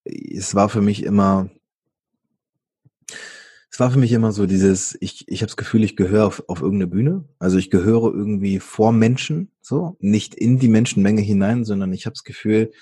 es 0.04 0.54
war 0.54 0.68
für 0.68 0.80
mich 0.80 1.02
immer, 1.04 1.50
es 3.70 3.78
war 3.78 3.90
für 3.90 3.98
mich 3.98 4.12
immer 4.12 4.32
so 4.32 4.46
dieses, 4.46 4.96
ich, 5.00 5.28
ich 5.28 5.40
habe 5.40 5.48
das 5.48 5.56
Gefühl, 5.56 5.84
ich 5.84 5.96
gehöre 5.96 6.26
auf, 6.26 6.42
auf 6.48 6.60
irgendeine 6.60 6.88
Bühne. 6.88 7.24
Also 7.38 7.58
ich 7.58 7.70
gehöre 7.70 8.12
irgendwie 8.12 8.58
vor 8.58 8.92
Menschen, 8.92 9.50
so, 9.60 9.96
nicht 10.00 10.34
in 10.34 10.58
die 10.58 10.68
Menschenmenge 10.68 11.22
hinein, 11.22 11.64
sondern 11.64 11.92
ich 11.92 12.06
habe 12.06 12.14
das 12.14 12.24
Gefühl, 12.24 12.72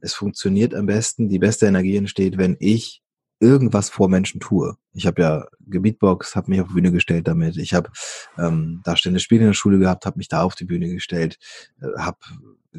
es 0.00 0.14
funktioniert 0.14 0.74
am 0.74 0.86
besten, 0.86 1.28
die 1.28 1.38
beste 1.38 1.66
Energie 1.66 1.96
entsteht, 1.96 2.36
wenn 2.36 2.56
ich 2.60 3.03
irgendwas 3.44 3.90
vor 3.90 4.08
Menschen 4.08 4.40
tue. 4.40 4.76
Ich 4.92 5.06
habe 5.06 5.22
ja 5.22 5.46
Gebietbox, 5.60 6.34
habe 6.34 6.50
mich 6.50 6.60
auf 6.60 6.68
die 6.68 6.74
Bühne 6.74 6.92
gestellt 6.92 7.28
damit. 7.28 7.56
Ich 7.56 7.74
habe 7.74 7.90
ähm, 8.38 8.80
darstellende 8.84 9.20
Spiele 9.20 9.42
in 9.42 9.48
der 9.48 9.54
Schule 9.54 9.78
gehabt, 9.78 10.06
habe 10.06 10.18
mich 10.18 10.28
da 10.28 10.42
auf 10.42 10.54
die 10.54 10.64
Bühne 10.64 10.88
gestellt, 10.88 11.38
äh, 11.80 11.86
habe 11.98 12.18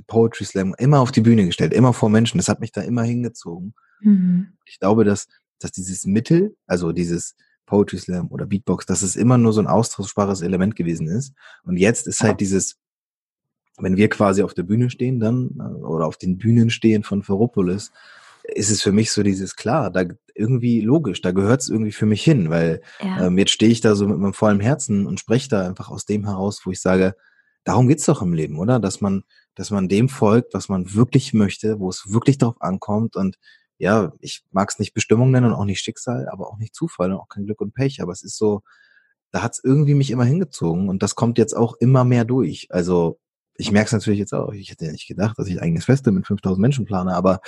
Poetry 0.07 0.45
Slam 0.45 0.75
immer 0.77 0.99
auf 0.99 1.11
die 1.11 1.21
Bühne 1.21 1.45
gestellt, 1.45 1.73
immer 1.73 1.93
vor 1.93 2.09
Menschen. 2.09 2.37
Das 2.37 2.49
hat 2.49 2.59
mich 2.59 2.71
da 2.71 2.81
immer 2.81 3.03
hingezogen. 3.03 3.73
Mhm. 4.01 4.53
Ich 4.65 4.79
glaube, 4.79 5.03
dass, 5.03 5.27
dass 5.59 5.71
dieses 5.71 6.05
Mittel, 6.05 6.55
also 6.67 6.91
dieses 6.91 7.35
Poetry 7.65 7.97
Slam 7.97 8.27
oder 8.29 8.45
Beatbox, 8.45 8.85
dass 8.85 9.01
es 9.01 9.15
immer 9.15 9.37
nur 9.37 9.53
so 9.53 9.61
ein 9.61 9.67
austauschbares 9.67 10.41
Element 10.41 10.75
gewesen 10.75 11.07
ist. 11.07 11.33
Und 11.63 11.77
jetzt 11.77 12.07
ist 12.07 12.21
halt 12.21 12.39
dieses, 12.39 12.77
wenn 13.77 13.97
wir 13.97 14.09
quasi 14.09 14.43
auf 14.43 14.53
der 14.53 14.63
Bühne 14.63 14.89
stehen 14.89 15.19
dann, 15.19 15.57
äh, 15.59 15.83
oder 15.83 16.05
auf 16.07 16.17
den 16.17 16.37
Bühnen 16.37 16.69
stehen 16.69 17.03
von 17.03 17.23
Ferropolis, 17.23 17.91
ist 18.43 18.69
es 18.69 18.81
für 18.81 18.91
mich 18.91 19.11
so 19.11 19.23
dieses 19.23 19.55
klar, 19.55 19.89
da 19.89 20.05
irgendwie 20.35 20.81
logisch, 20.81 21.21
da 21.21 21.31
gehört 21.31 21.61
es 21.61 21.69
irgendwie 21.69 21.91
für 21.91 22.05
mich 22.05 22.23
hin, 22.23 22.49
weil 22.49 22.81
ja. 23.01 23.27
ähm, 23.27 23.37
jetzt 23.37 23.51
stehe 23.51 23.71
ich 23.71 23.81
da 23.81 23.95
so 23.95 24.07
mit 24.07 24.17
meinem 24.17 24.33
vollen 24.33 24.59
Herzen 24.59 25.07
und 25.07 25.19
spreche 25.19 25.49
da 25.49 25.65
einfach 25.65 25.89
aus 25.89 26.05
dem 26.05 26.25
heraus, 26.25 26.61
wo 26.65 26.71
ich 26.71 26.81
sage, 26.81 27.15
darum 27.63 27.87
geht's 27.87 28.05
doch 28.05 28.21
im 28.21 28.33
Leben, 28.33 28.59
oder? 28.59 28.79
Dass 28.79 29.01
man, 29.01 29.23
dass 29.55 29.71
man 29.71 29.87
dem 29.87 30.09
folgt, 30.09 30.53
was 30.53 30.69
man 30.69 30.93
wirklich 30.93 31.33
möchte, 31.33 31.79
wo 31.79 31.89
es 31.89 32.11
wirklich 32.11 32.37
darauf 32.37 32.61
ankommt 32.61 33.15
und 33.15 33.37
ja, 33.77 34.13
ich 34.19 34.43
mag 34.51 34.69
es 34.69 34.79
nicht 34.79 34.93
Bestimmung 34.93 35.31
nennen 35.31 35.47
und 35.47 35.53
auch 35.53 35.65
nicht 35.65 35.81
Schicksal, 35.81 36.29
aber 36.31 36.47
auch 36.47 36.57
nicht 36.57 36.75
Zufall 36.75 37.11
und 37.11 37.19
auch 37.19 37.27
kein 37.27 37.45
Glück 37.45 37.61
und 37.61 37.73
Pech, 37.73 38.01
aber 38.01 38.13
es 38.13 38.23
ist 38.23 38.37
so, 38.37 38.61
da 39.31 39.41
hat 39.41 39.53
es 39.53 39.63
irgendwie 39.63 39.95
mich 39.95 40.11
immer 40.11 40.23
hingezogen 40.23 40.87
und 40.87 41.03
das 41.03 41.15
kommt 41.15 41.37
jetzt 41.37 41.55
auch 41.55 41.75
immer 41.79 42.05
mehr 42.05 42.23
durch. 42.23 42.67
Also 42.69 43.19
ich 43.57 43.71
merke 43.71 43.87
es 43.87 43.93
natürlich 43.93 44.19
jetzt 44.19 44.33
auch. 44.33 44.53
Ich 44.53 44.69
hätte 44.69 44.85
ja 44.85 44.91
nicht 44.91 45.07
gedacht, 45.07 45.37
dass 45.37 45.47
ich 45.47 45.61
eigenes 45.61 45.85
Feste 45.85 46.11
mit 46.11 46.25
5000 46.25 46.61
Menschen 46.61 46.85
plane, 46.85 47.13
aber 47.13 47.41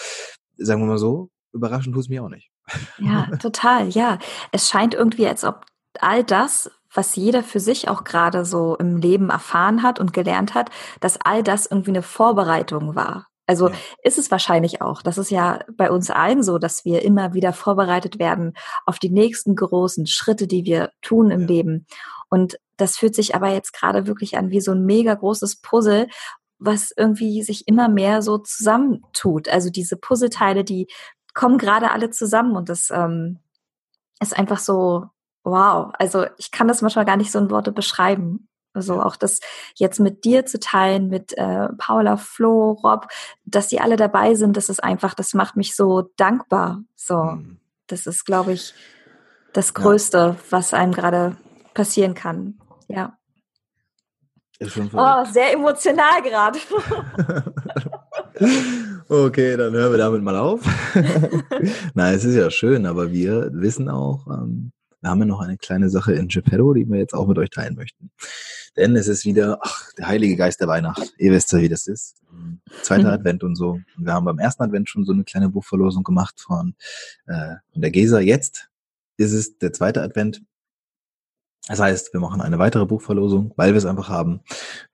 sagen 0.58 0.82
wir 0.82 0.88
mal 0.88 0.98
so, 0.98 1.30
überraschend 1.54 1.94
tut 1.94 2.04
es 2.04 2.10
mir 2.10 2.24
auch 2.24 2.30
nicht. 2.30 2.50
Ja, 2.98 3.28
total, 3.40 3.90
ja. 3.90 4.20
Es 4.52 4.70
scheint 4.70 4.94
irgendwie, 4.94 5.28
als 5.28 5.44
ob 5.44 5.66
all 6.00 6.24
das, 6.24 6.72
was 6.94 7.16
jeder 7.16 7.44
für 7.44 7.60
sich 7.60 7.90
auch 7.90 8.04
gerade 8.04 8.46
so 8.46 8.76
im 8.76 8.98
Leben 8.98 9.30
erfahren 9.30 9.84
hat 9.84 10.00
und 10.00 10.14
gelernt 10.14 10.54
hat, 10.54 10.70
dass 11.00 11.20
all 11.22 11.44
das 11.44 11.66
irgendwie 11.66 11.92
eine 11.92 12.04
Vorbereitung 12.04 12.96
war. 12.96 13.28
Also 13.46 13.70
ja. 13.70 13.76
ist 14.04 14.18
es 14.18 14.30
wahrscheinlich 14.30 14.82
auch. 14.82 15.02
Das 15.02 15.18
ist 15.18 15.32
ja 15.32 15.60
bei 15.78 15.90
uns 15.90 16.10
allen 16.10 16.44
so, 16.44 16.58
dass 16.58 16.84
wir 16.84 17.04
immer 17.04 17.34
wieder 17.34 17.54
vorbereitet 17.54 18.20
werden 18.20 18.54
auf 18.86 19.00
die 19.00 19.10
nächsten 19.10 19.56
großen 19.56 20.06
Schritte, 20.06 20.48
die 20.48 20.66
wir 20.66 20.92
tun 21.02 21.32
im 21.32 21.42
ja. 21.42 21.48
Leben. 21.48 21.86
Und 22.30 22.58
das 22.76 22.98
fühlt 22.98 23.16
sich 23.16 23.36
aber 23.36 23.50
jetzt 23.54 23.72
gerade 23.72 24.06
wirklich 24.06 24.38
an 24.38 24.50
wie 24.50 24.60
so 24.60 24.72
ein 24.72 24.86
mega 24.86 25.14
großes 25.14 25.62
Puzzle, 25.62 26.08
was 26.60 26.92
irgendwie 26.96 27.42
sich 27.44 27.68
immer 27.68 27.88
mehr 27.88 28.22
so 28.22 28.38
zusammentut. 28.38 29.48
Also 29.48 29.70
diese 29.70 29.96
Puzzleteile, 29.96 30.64
die 30.64 30.88
kommen 31.38 31.60
gerade 31.60 31.92
alle 31.92 32.10
zusammen 32.10 32.56
und 32.58 32.68
das 32.68 32.90
ähm, 32.90 33.38
ist 34.20 34.36
einfach 34.38 34.58
so, 34.58 35.06
wow. 35.44 35.94
Also 36.00 36.26
ich 36.38 36.50
kann 36.50 36.68
das 36.68 36.82
manchmal 36.82 37.06
gar 37.06 37.16
nicht 37.16 37.32
so 37.32 37.38
in 37.38 37.52
Worte 37.52 37.72
beschreiben. 37.72 38.50
Also 38.74 39.00
auch 39.02 39.16
das 39.16 39.40
jetzt 39.76 40.00
mit 40.00 40.26
dir 40.26 40.48
zu 40.48 40.60
teilen, 40.60 41.10
mit 41.10 41.38
äh, 41.38 41.70
Paula, 41.78 42.18
Flo, 42.18 42.72
Rob, 42.84 43.08
dass 43.46 43.68
die 43.68 43.80
alle 43.80 43.98
dabei 43.98 44.34
sind, 44.34 44.58
das 44.58 44.68
ist 44.68 44.84
einfach, 44.84 45.14
das 45.14 45.36
macht 45.36 45.56
mich 45.56 45.76
so 45.76 46.10
dankbar. 46.18 46.82
So, 46.96 47.18
mhm. 47.22 47.60
das 47.86 48.08
ist, 48.08 48.26
glaube 48.26 48.54
ich, 48.54 48.74
das 49.54 49.76
Größte, 49.76 50.18
ja. 50.18 50.36
was 50.50 50.74
einem 50.74 50.92
gerade 50.92 51.38
passieren 51.76 52.16
kann. 52.16 52.60
Ja. 52.88 53.16
oh, 54.60 55.26
sehr 55.26 55.54
emotional 55.54 56.24
gerade. 56.24 56.60
okay, 59.10 59.58
dann 59.58 59.74
hören 59.74 59.92
wir 59.92 59.98
damit 59.98 60.22
mal 60.24 60.38
auf. 60.38 60.62
Nein, 61.94 62.16
es 62.16 62.26
ist 62.26 62.36
ja 62.36 62.50
schön, 62.50 62.86
aber 62.86 63.12
wir 63.12 63.50
wissen 63.54 63.90
auch, 63.90 64.28
ähm, 64.28 64.72
wir 65.02 65.10
haben 65.10 65.20
ja 65.20 65.26
noch 65.26 65.42
eine 65.42 65.58
kleine 65.58 65.90
Sache 65.90 66.14
in 66.14 66.28
Geppetto, 66.28 66.74
die 66.74 66.86
wir 66.88 66.98
jetzt 66.98 67.14
auch 67.14 67.28
mit 67.28 67.38
euch 67.38 67.50
teilen 67.50 67.76
möchten. 67.76 68.12
Denn 68.76 68.96
es 68.96 69.08
ist 69.08 69.26
wieder, 69.26 69.60
ach, 69.62 69.92
der 69.98 70.08
Heilige 70.08 70.36
Geist 70.36 70.60
der 70.60 70.68
Weihnacht. 70.68 71.14
Ihr 71.18 71.32
wisst 71.32 71.52
ja, 71.52 71.60
wie 71.60 71.70
das 71.70 71.88
ist. 71.88 72.16
Zweiter 72.84 73.10
mhm. 73.10 73.14
Advent 73.14 73.44
und 73.44 73.56
so. 73.56 73.72
Und 73.72 74.06
wir 74.06 74.14
haben 74.14 74.26
beim 74.26 74.40
ersten 74.40 74.64
Advent 74.64 74.90
schon 74.90 75.06
so 75.06 75.14
eine 75.14 75.24
kleine 75.24 75.50
Buchverlosung 75.50 76.04
gemacht 76.04 76.40
von, 76.40 76.76
äh, 77.26 77.56
von 77.72 77.82
der 77.82 77.92
Gesa. 77.92 78.20
Jetzt 78.20 78.70
ist 79.18 79.34
es 79.34 79.58
der 79.58 79.74
zweite 79.74 80.02
Advent. 80.02 80.42
Das 81.68 81.80
heißt, 81.80 82.14
wir 82.14 82.20
machen 82.20 82.42
eine 82.42 82.60
weitere 82.60 82.86
Buchverlosung, 82.86 83.54
weil 83.58 83.74
wir 83.74 83.78
es 83.78 83.86
einfach 83.86 84.10
haben, 84.10 84.42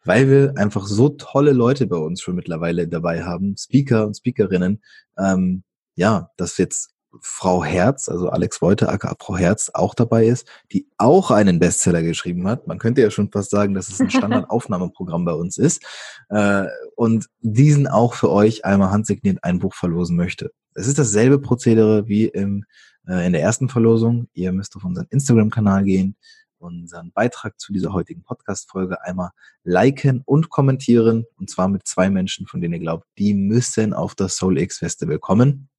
weil 0.03 0.29
wir 0.29 0.53
einfach 0.57 0.87
so 0.87 1.09
tolle 1.09 1.51
Leute 1.51 1.85
bei 1.85 1.97
uns 1.97 2.21
schon 2.21 2.35
mittlerweile 2.35 2.87
dabei 2.87 3.23
haben, 3.23 3.55
Speaker 3.57 4.07
und 4.07 4.17
Speakerinnen, 4.17 4.81
ähm, 5.17 5.63
ja, 5.95 6.31
dass 6.37 6.57
jetzt 6.57 6.93
Frau 7.21 7.63
Herz, 7.63 8.09
also 8.09 8.29
Alex 8.29 8.61
Wolter, 8.61 8.89
aka 8.89 9.15
Frau 9.19 9.37
Herz, 9.37 9.69
auch 9.73 9.93
dabei 9.93 10.25
ist, 10.25 10.47
die 10.71 10.87
auch 10.97 11.31
einen 11.31 11.59
Bestseller 11.59 12.01
geschrieben 12.01 12.47
hat. 12.47 12.67
Man 12.67 12.79
könnte 12.79 13.01
ja 13.01 13.11
schon 13.11 13.31
fast 13.31 13.51
sagen, 13.51 13.73
dass 13.73 13.89
es 13.89 13.99
ein 13.99 14.09
Standardaufnahmeprogramm 14.09 15.25
bei 15.25 15.33
uns 15.33 15.57
ist. 15.57 15.83
Äh, 16.29 16.65
und 16.95 17.27
diesen 17.41 17.87
auch 17.87 18.15
für 18.15 18.31
euch 18.31 18.65
einmal 18.65 18.91
handsigniert 18.91 19.43
ein 19.43 19.59
Buch 19.59 19.75
verlosen 19.75 20.15
möchte. 20.15 20.51
Es 20.73 20.87
ist 20.87 20.97
dasselbe 20.97 21.39
Prozedere 21.39 22.07
wie 22.07 22.25
im, 22.25 22.65
äh, 23.07 23.25
in 23.27 23.33
der 23.33 23.43
ersten 23.43 23.69
Verlosung. 23.69 24.27
Ihr 24.33 24.51
müsst 24.51 24.75
auf 24.75 24.83
unseren 24.83 25.07
Instagram-Kanal 25.11 25.83
gehen, 25.83 26.15
unseren 26.63 27.11
Beitrag 27.11 27.59
zu 27.59 27.73
dieser 27.73 27.93
heutigen 27.93 28.23
Podcast-Folge 28.23 29.03
einmal 29.03 29.31
liken 29.63 30.21
und 30.25 30.49
kommentieren. 30.49 31.25
Und 31.37 31.49
zwar 31.49 31.67
mit 31.67 31.85
zwei 31.87 32.09
Menschen, 32.09 32.47
von 32.47 32.61
denen 32.61 32.75
ihr 32.75 32.79
glaubt, 32.79 33.05
die 33.17 33.33
müssen 33.33 33.93
auf 33.93 34.15
das 34.15 34.35
Soul 34.35 34.57
X 34.57 34.79
Festival 34.79 35.19
kommen. 35.19 35.69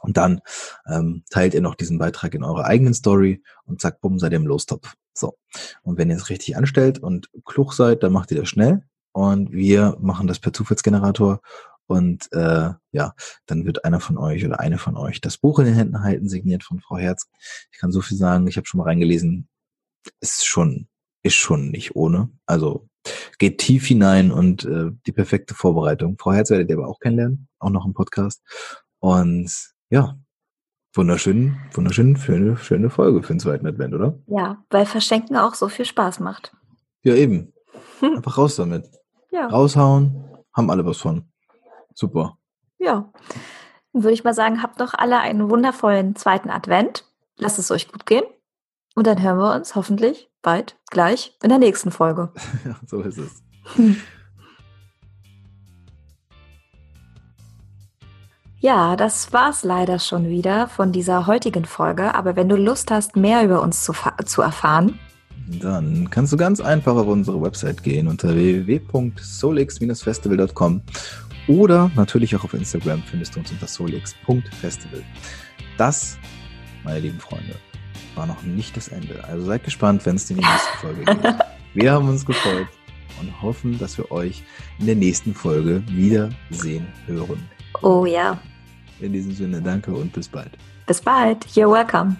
Und 0.00 0.16
dann 0.16 0.40
ähm, 0.86 1.24
teilt 1.30 1.54
ihr 1.54 1.60
noch 1.60 1.76
diesen 1.76 1.98
Beitrag 1.98 2.34
in 2.34 2.42
eurer 2.42 2.64
eigenen 2.64 2.94
Story 2.94 3.42
und 3.64 3.80
zack, 3.80 4.00
bumm, 4.00 4.18
seid 4.18 4.32
ihr 4.32 4.36
im 4.36 4.46
Lostopf. 4.46 4.94
So. 5.14 5.38
Und 5.82 5.98
wenn 5.98 6.10
ihr 6.10 6.16
es 6.16 6.28
richtig 6.28 6.56
anstellt 6.56 6.98
und 6.98 7.30
klug 7.44 7.72
seid, 7.72 8.02
dann 8.02 8.12
macht 8.12 8.30
ihr 8.30 8.38
das 8.38 8.48
schnell. 8.48 8.82
Und 9.12 9.52
wir 9.52 9.96
machen 10.00 10.26
das 10.26 10.40
per 10.40 10.52
Zufallsgenerator. 10.52 11.40
Und 11.86 12.32
äh, 12.32 12.70
ja, 12.92 13.14
dann 13.46 13.66
wird 13.66 13.84
einer 13.84 14.00
von 14.00 14.16
euch 14.16 14.44
oder 14.44 14.60
eine 14.60 14.78
von 14.78 14.96
euch 14.96 15.20
das 15.20 15.36
Buch 15.36 15.58
in 15.58 15.66
den 15.66 15.74
Händen 15.74 16.02
halten, 16.02 16.28
signiert 16.28 16.64
von 16.64 16.80
Frau 16.80 16.96
Herz. 16.96 17.28
Ich 17.70 17.78
kann 17.78 17.92
so 17.92 18.00
viel 18.00 18.16
sagen, 18.16 18.46
ich 18.46 18.56
habe 18.56 18.66
schon 18.66 18.78
mal 18.78 18.84
reingelesen, 18.84 19.48
ist 20.20 20.46
schon, 20.46 20.88
ist 21.22 21.34
schon 21.34 21.70
nicht 21.70 21.96
ohne. 21.96 22.30
Also 22.46 22.88
geht 23.38 23.58
tief 23.58 23.86
hinein 23.86 24.30
und 24.30 24.64
äh, 24.64 24.90
die 25.06 25.12
perfekte 25.12 25.54
Vorbereitung. 25.54 26.16
Frau 26.18 26.32
Herz 26.32 26.50
werdet 26.50 26.70
ihr 26.70 26.78
aber 26.78 26.88
auch 26.88 27.00
kennenlernen, 27.00 27.48
auch 27.58 27.70
noch 27.70 27.86
im 27.86 27.94
Podcast. 27.94 28.42
Und 29.00 29.50
ja, 29.90 30.16
wunderschön, 30.94 31.56
wunderschön, 31.72 32.16
schöne, 32.16 32.56
schöne 32.56 32.90
Folge 32.90 33.22
für 33.22 33.34
den 33.34 33.40
zweiten 33.40 33.66
Advent, 33.66 33.94
oder? 33.94 34.18
Ja, 34.26 34.64
weil 34.70 34.86
Verschenken 34.86 35.36
auch 35.36 35.54
so 35.54 35.68
viel 35.68 35.84
Spaß 35.84 36.20
macht. 36.20 36.54
Ja, 37.02 37.14
eben. 37.14 37.52
Einfach 38.00 38.38
raus 38.38 38.56
damit. 38.56 38.88
Ja. 39.30 39.48
Raushauen, 39.48 40.24
haben 40.52 40.70
alle 40.70 40.84
was 40.86 40.98
von. 40.98 41.24
Super. 41.94 42.38
Ja. 42.78 43.12
Dann 43.92 44.02
würde 44.02 44.14
ich 44.14 44.24
mal 44.24 44.34
sagen, 44.34 44.62
habt 44.62 44.80
doch 44.80 44.94
alle 44.94 45.18
einen 45.18 45.50
wundervollen 45.50 46.16
zweiten 46.16 46.50
Advent. 46.50 47.04
Lasst 47.36 47.58
es 47.58 47.70
euch 47.70 47.90
gut 47.90 48.06
gehen. 48.06 48.24
Und 48.94 49.06
dann 49.06 49.22
hören 49.22 49.38
wir 49.38 49.54
uns 49.54 49.74
hoffentlich 49.74 50.28
bald 50.42 50.76
gleich 50.90 51.36
in 51.42 51.48
der 51.48 51.58
nächsten 51.58 51.90
Folge. 51.90 52.30
ja, 52.64 52.76
so 52.86 53.00
ist 53.00 53.18
es. 53.18 53.42
Ja, 58.62 58.94
das 58.94 59.32
war's 59.32 59.64
leider 59.64 59.98
schon 59.98 60.28
wieder 60.28 60.68
von 60.68 60.92
dieser 60.92 61.26
heutigen 61.26 61.64
Folge. 61.64 62.14
Aber 62.14 62.36
wenn 62.36 62.48
du 62.48 62.54
Lust 62.54 62.92
hast, 62.92 63.16
mehr 63.16 63.42
über 63.42 63.60
uns 63.60 63.82
zu, 63.82 63.92
zu 64.24 64.40
erfahren, 64.40 65.00
dann 65.60 66.08
kannst 66.10 66.32
du 66.32 66.36
ganz 66.36 66.60
einfach 66.60 66.94
auf 66.94 67.08
unsere 67.08 67.42
Website 67.42 67.82
gehen 67.82 68.06
unter 68.06 68.36
www.solix-festival.com 68.36 70.80
oder 71.48 71.90
natürlich 71.96 72.36
auch 72.36 72.44
auf 72.44 72.54
Instagram 72.54 73.02
findest 73.02 73.34
du 73.34 73.40
uns 73.40 73.50
unter 73.50 73.66
solix.festival. 73.66 75.02
Das, 75.76 76.16
meine 76.84 77.00
lieben 77.00 77.18
Freunde, 77.18 77.56
war 78.16 78.26
noch 78.26 78.42
nicht 78.42 78.76
das 78.76 78.88
Ende. 78.88 79.22
Also 79.24 79.46
seid 79.46 79.64
gespannt, 79.64 80.04
wenn 80.06 80.16
es 80.16 80.30
in 80.30 80.38
die 80.38 80.44
nächste 80.44 80.78
Folge 80.78 81.04
geht. 81.04 81.34
Wir 81.74 81.92
haben 81.92 82.08
uns 82.08 82.24
gefreut 82.26 82.66
und 83.20 83.42
hoffen, 83.42 83.78
dass 83.78 83.96
wir 83.96 84.10
euch 84.10 84.42
in 84.78 84.86
der 84.86 84.96
nächsten 84.96 85.34
Folge 85.34 85.82
wiedersehen 85.88 86.86
hören. 87.06 87.48
Oh 87.80 88.04
ja. 88.04 88.38
In 89.00 89.12
diesem 89.12 89.32
Sinne, 89.32 89.62
danke 89.62 89.92
und 89.92 90.12
bis 90.12 90.28
bald. 90.28 90.50
Bis 90.86 91.00
bald. 91.00 91.46
You're 91.46 91.72
welcome. 91.72 92.16